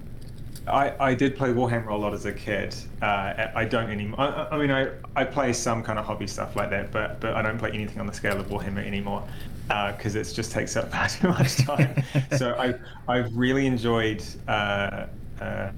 I, 0.71 1.10
I 1.10 1.13
did 1.13 1.36
play 1.36 1.49
Warhammer 1.49 1.89
a 1.89 1.95
lot 1.95 2.13
as 2.13 2.25
a 2.25 2.31
kid. 2.31 2.75
Uh, 3.01 3.47
I 3.55 3.65
don't 3.65 3.89
anymore. 3.89 4.19
I, 4.21 4.47
I, 4.51 4.57
mean, 4.57 4.71
I, 4.71 4.89
I 5.15 5.23
play 5.23 5.53
some 5.53 5.84
kind 5.84 5.99
of 5.99 6.05
hobby 6.05 6.27
stuff 6.27 6.55
like 6.55 6.69
that, 6.69 6.91
but 6.91 7.19
but 7.19 7.34
I 7.34 7.41
don't 7.41 7.57
play 7.57 7.71
anything 7.71 7.99
on 7.99 8.07
the 8.07 8.13
scale 8.13 8.39
of 8.39 8.47
Warhammer 8.47 8.86
anymore 8.86 9.27
because 9.67 10.15
uh, 10.15 10.19
it 10.19 10.23
just 10.25 10.51
takes 10.51 10.75
up 10.75 10.91
far 10.91 11.07
too 11.07 11.29
much 11.29 11.57
time. 11.57 12.03
so 12.38 12.55
I 12.55 12.75
I've 13.07 13.36
really 13.36 13.65
enjoyed 13.65 14.23
uh, 14.47 15.07
uh, 15.39 15.71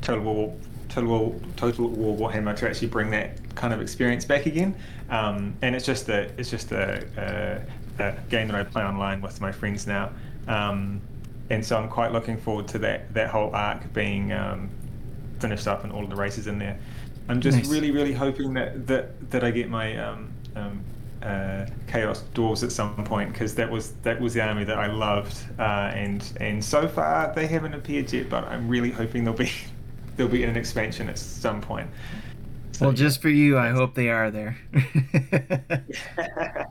Total 0.00 0.22
War 0.22 0.54
Total 0.88 1.10
War 1.10 1.40
Total 1.56 1.88
War 1.88 2.30
Warhammer 2.30 2.56
to 2.56 2.68
actually 2.68 2.88
bring 2.88 3.10
that 3.10 3.54
kind 3.54 3.72
of 3.72 3.80
experience 3.80 4.24
back 4.24 4.46
again. 4.46 4.74
Um, 5.10 5.54
and 5.62 5.74
it's 5.74 5.86
just 5.86 6.08
a 6.08 6.30
it's 6.38 6.50
just 6.50 6.72
a, 6.72 7.66
a, 7.98 8.02
a, 8.02 8.16
game 8.30 8.48
that 8.48 8.56
I 8.56 8.64
play 8.64 8.82
online 8.82 9.20
with 9.20 9.40
my 9.40 9.52
friends 9.52 9.86
now. 9.86 10.10
Um, 10.48 11.00
and 11.50 11.64
so 11.64 11.76
I'm 11.76 11.88
quite 11.88 12.12
looking 12.12 12.36
forward 12.36 12.68
to 12.68 12.78
that 12.80 13.12
that 13.14 13.30
whole 13.30 13.54
arc 13.54 13.92
being 13.92 14.32
um, 14.32 14.70
finished 15.40 15.66
up 15.66 15.84
and 15.84 15.92
all 15.92 16.04
of 16.04 16.10
the 16.10 16.16
races 16.16 16.46
in 16.46 16.58
there. 16.58 16.78
I'm 17.28 17.40
just 17.40 17.58
nice. 17.58 17.68
really 17.68 17.90
really 17.90 18.12
hoping 18.12 18.54
that 18.54 18.86
that 18.86 19.30
that 19.30 19.44
I 19.44 19.50
get 19.50 19.68
my 19.68 19.96
um, 19.96 20.32
um, 20.56 20.84
uh, 21.22 21.66
Chaos 21.86 22.24
Dwarves 22.34 22.62
at 22.62 22.72
some 22.72 23.02
point 23.04 23.32
because 23.32 23.54
that 23.54 23.70
was 23.70 23.92
that 24.02 24.20
was 24.20 24.34
the 24.34 24.42
army 24.42 24.64
that 24.64 24.78
I 24.78 24.86
loved, 24.86 25.36
uh, 25.58 25.90
and 25.94 26.22
and 26.40 26.62
so 26.64 26.86
far 26.86 27.32
they 27.34 27.46
haven't 27.46 27.74
appeared 27.74 28.12
yet, 28.12 28.28
but 28.28 28.44
I'm 28.44 28.68
really 28.68 28.90
hoping 28.90 29.24
they'll 29.24 29.32
be 29.32 29.50
there'll 30.16 30.32
be 30.32 30.42
in 30.42 30.50
an 30.50 30.56
expansion 30.56 31.08
at 31.08 31.18
some 31.18 31.60
point. 31.60 31.88
well, 32.80 32.92
just 32.92 33.22
for 33.22 33.30
you, 33.30 33.58
I 33.58 33.70
hope 33.70 33.94
they 33.94 34.10
are 34.10 34.30
there. 34.30 34.58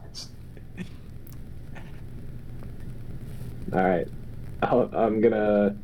All 3.74 3.84
right, 3.84 4.08
I'll, 4.08 4.23
I'm 4.72 5.22
gonna 5.22 5.76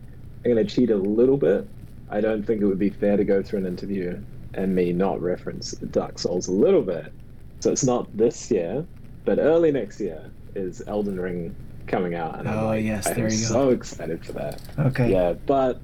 I'm 0.45 0.51
gonna 0.51 0.65
cheat 0.65 0.89
a 0.91 0.95
little 0.97 1.37
bit. 1.37 1.67
I 2.09 2.21
don't 2.21 2.43
think 2.45 2.61
it 2.61 2.65
would 2.65 2.79
be 2.79 2.89
fair 2.89 3.17
to 3.17 3.23
go 3.23 3.41
through 3.43 3.59
an 3.59 3.65
interview 3.65 4.19
and 4.55 4.73
me 4.73 4.91
not 4.93 5.21
reference 5.21 5.71
Dark 5.71 6.17
Souls 6.17 6.47
a 6.47 6.51
little 6.51 6.81
bit. 6.81 7.11
So 7.59 7.71
it's 7.71 7.83
not 7.83 8.15
this 8.17 8.49
year, 8.49 8.85
but 9.25 9.37
early 9.37 9.71
next 9.71 9.99
year 9.99 10.29
is 10.55 10.81
Elden 10.87 11.19
Ring 11.19 11.55
coming 11.87 12.15
out, 12.15 12.39
and 12.39 12.47
I'm 12.47 12.59
Oh, 12.59 12.65
like, 12.67 12.83
yes, 12.85 13.07
I'm 13.07 13.15
there 13.15 13.25
you 13.25 13.29
go. 13.31 13.45
so 13.45 13.69
excited 13.69 14.25
for 14.25 14.31
that. 14.33 14.61
okay. 14.79 15.11
Yeah, 15.11 15.33
but 15.33 15.79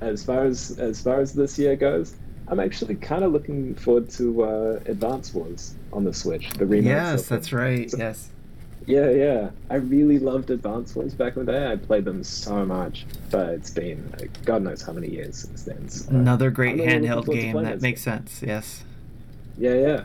as 0.00 0.24
far 0.24 0.44
as 0.44 0.78
as 0.78 1.00
far 1.02 1.20
as 1.20 1.32
this 1.34 1.58
year 1.58 1.76
goes, 1.76 2.14
I'm 2.48 2.60
actually 2.60 2.94
kind 2.96 3.24
of 3.24 3.32
looking 3.32 3.74
forward 3.74 4.08
to 4.10 4.42
uh, 4.44 4.80
Advance 4.86 5.32
Wars 5.34 5.74
on 5.92 6.04
the 6.04 6.12
Switch. 6.14 6.50
The 6.50 6.66
remake. 6.66 6.86
Yes, 6.86 7.28
that's 7.28 7.52
right. 7.52 7.92
Yes. 7.96 8.30
Yeah, 8.86 9.10
yeah. 9.10 9.50
I 9.70 9.76
really 9.76 10.18
loved 10.18 10.50
Advance 10.50 10.94
Wars 10.96 11.14
back 11.14 11.36
in 11.36 11.44
the 11.46 11.52
day. 11.52 11.70
I 11.72 11.76
played 11.76 12.04
them 12.04 12.24
so 12.24 12.64
much, 12.66 13.06
but 13.30 13.50
it's 13.50 13.70
been 13.70 14.12
like, 14.18 14.44
God 14.44 14.62
knows 14.62 14.82
how 14.82 14.92
many 14.92 15.08
years 15.10 15.36
since 15.38 15.62
then. 15.62 15.88
So, 15.88 16.10
Another 16.10 16.50
great 16.50 16.72
I'm 16.72 16.78
really 16.78 17.08
looking 17.08 17.34
handheld 17.34 17.40
game. 17.54 17.62
That 17.64 17.80
makes 17.80 18.00
sense. 18.02 18.42
Yes. 18.44 18.84
Yeah, 19.58 19.74
yeah, 19.74 20.04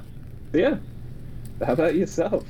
yeah. 0.53 0.77
How 1.65 1.73
about 1.73 1.95
yourself? 1.95 2.45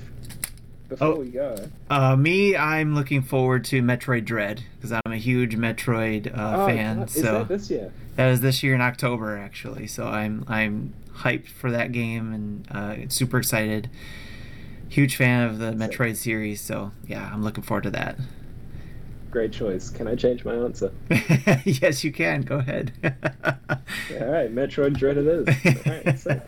Before 0.89 1.07
Oh. 1.07 1.19
we 1.19 1.29
go. 1.29 1.55
Uh, 1.89 2.15
me, 2.15 2.55
I'm 2.55 2.95
looking 2.95 3.21
forward 3.21 3.65
to 3.65 3.81
Metroid 3.81 4.25
Dread 4.25 4.63
because 4.75 4.91
I'm 4.93 5.11
a 5.11 5.17
huge 5.17 5.55
Metroid 5.57 6.27
uh, 6.37 6.55
Oh, 6.63 6.67
fan. 6.67 6.99
Is 7.03 7.13
so 7.13 7.21
that 7.39 7.47
this 7.49 7.69
year? 7.69 7.91
that 8.15 8.29
is 8.31 8.39
this 8.41 8.63
year 8.63 8.73
in 8.73 8.81
October, 8.81 9.37
actually. 9.37 9.87
So 9.87 10.05
I'm 10.05 10.45
I'm 10.47 10.93
hyped 11.13 11.47
for 11.47 11.71
that 11.71 11.91
game 11.91 12.31
and 12.33 12.67
uh, 12.71 13.09
super 13.09 13.37
excited. 13.37 13.89
Huge 14.89 15.15
fan 15.15 15.43
of 15.49 15.59
the 15.59 15.71
Sick. 15.71 15.77
Metroid 15.77 16.15
series. 16.15 16.61
So 16.61 16.91
yeah, 17.07 17.29
I'm 17.33 17.43
looking 17.43 17.63
forward 17.63 17.83
to 17.83 17.91
that. 17.91 18.17
Great 19.29 19.51
choice. 19.51 19.89
Can 19.89 20.07
I 20.07 20.15
change 20.15 20.45
my 20.45 20.55
answer? 20.55 20.91
yes, 21.65 22.03
you 22.03 22.11
can. 22.13 22.41
Go 22.41 22.57
ahead. 22.59 22.93
All 23.03 24.27
right, 24.27 24.53
Metroid 24.53 24.97
Dread 24.97 25.17
it 25.17 25.27
is. 25.27 25.47
All 25.85 25.93
right, 25.93 26.17
sick. 26.19 26.41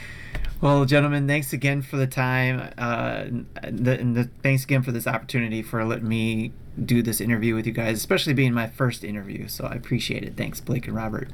well, 0.60 0.84
gentlemen, 0.84 1.26
thanks 1.26 1.54
again 1.54 1.80
for 1.80 1.96
the 1.96 2.06
time. 2.06 2.72
Uh, 2.76 3.24
and, 3.62 3.78
the, 3.86 3.98
and 3.98 4.14
the, 4.14 4.30
thanks 4.42 4.64
again 4.64 4.82
for 4.82 4.92
this 4.92 5.06
opportunity 5.06 5.62
for 5.62 5.82
letting 5.84 6.08
me 6.08 6.52
do 6.84 7.02
this 7.02 7.22
interview 7.22 7.54
with 7.54 7.66
you 7.66 7.72
guys, 7.72 7.96
especially 7.96 8.34
being 8.34 8.52
my 8.52 8.66
first 8.68 9.02
interview. 9.02 9.48
So 9.48 9.64
I 9.64 9.72
appreciate 9.74 10.22
it. 10.22 10.36
Thanks, 10.36 10.60
Blake 10.60 10.86
and 10.86 10.94
Robert. 10.94 11.30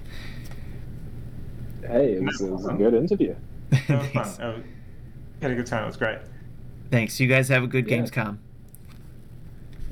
Hey, 1.83 2.13
it 2.15 2.23
was, 2.23 2.41
it 2.41 2.51
was 2.51 2.67
a 2.67 2.73
good 2.75 2.95
interview. 2.95 3.35
That 3.71 3.89
was 3.89 3.89
fun. 3.89 4.09
thanks. 4.13 4.37
That 4.37 4.55
was- 4.57 4.65
had 5.43 5.51
a 5.51 5.55
good 5.55 5.67
time. 5.67 5.83
It 5.85 5.89
was 5.89 5.97
great. 5.97 6.19
Thanks. 6.91 7.19
You 7.21 7.27
guys 7.29 7.49
have 7.49 7.63
a 7.63 7.67
good 7.67 7.89
Yeah. 7.89 7.99
Gamescom. 7.99 8.39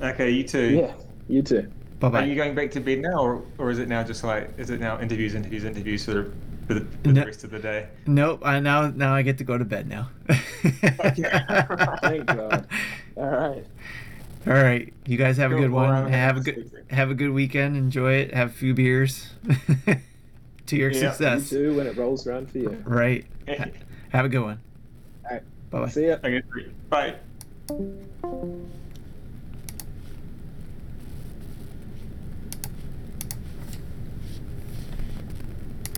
Okay, 0.01 0.29
you 0.31 0.43
too. 0.43 0.69
Yeah, 0.75 0.93
you 1.29 1.41
too. 1.41 1.71
Bye 1.99 2.09
bye. 2.09 2.23
Are 2.23 2.25
you 2.25 2.35
going 2.35 2.53
back 2.55 2.71
to 2.71 2.79
bed 2.81 2.99
now, 2.99 3.19
or, 3.23 3.43
or 3.57 3.71
is 3.71 3.79
it 3.79 3.87
now 3.87 4.03
just 4.03 4.23
like 4.23 4.51
is 4.57 4.69
it 4.69 4.79
now 4.79 4.99
interviews, 4.99 5.33
interviews, 5.35 5.63
interviews 5.63 6.03
for 6.05 6.13
the, 6.13 6.31
for 6.67 6.73
the, 6.73 6.81
for 6.81 7.07
No. 7.07 7.13
the 7.21 7.25
rest 7.25 7.43
of 7.45 7.51
the 7.51 7.59
day? 7.59 7.87
Nope. 8.05 8.41
I 8.43 8.59
now 8.59 8.89
now 8.89 9.15
I 9.15 9.21
get 9.21 9.37
to 9.37 9.43
go 9.45 9.57
to 9.57 9.63
bed 9.65 9.87
now. 9.87 10.09
Thank 10.27 12.25
God. 12.25 12.67
All 13.17 13.25
right. 13.29 13.65
All 14.47 14.53
right. 14.53 14.93
You 15.05 15.17
guys 15.17 15.37
have 15.37 15.51
a 15.51 15.55
good 15.55 15.71
one. 15.71 15.89
I'm 15.89 16.11
Have 16.11 16.37
a 16.37 16.41
good 16.41 16.85
have 16.91 17.09
a 17.09 17.15
good 17.15 17.31
weekend. 17.31 17.77
Enjoy 17.77 18.13
it. 18.13 18.33
Have 18.33 18.49
a 18.49 18.53
few 18.53 18.73
beers. 18.73 19.29
to 20.67 20.75
your 20.75 20.89
Yeah, 20.91 20.97
you 20.97 21.03
You 21.05 21.09
success. 21.11 21.49
too 21.49 21.75
when 21.77 21.87
it 21.87 21.95
rolls 21.97 22.27
around 22.27 22.51
for 22.51 22.57
you. 22.57 22.69
Right. 22.85 23.25
Have 24.09 24.25
a 24.25 24.29
good 24.29 24.41
one. 24.43 24.59
All 25.25 25.31
right. 25.31 25.43
Bye 25.75 25.81
bye. 25.81 25.89
See 25.89 26.07
ya. 26.07 26.17
bye. 26.89 27.15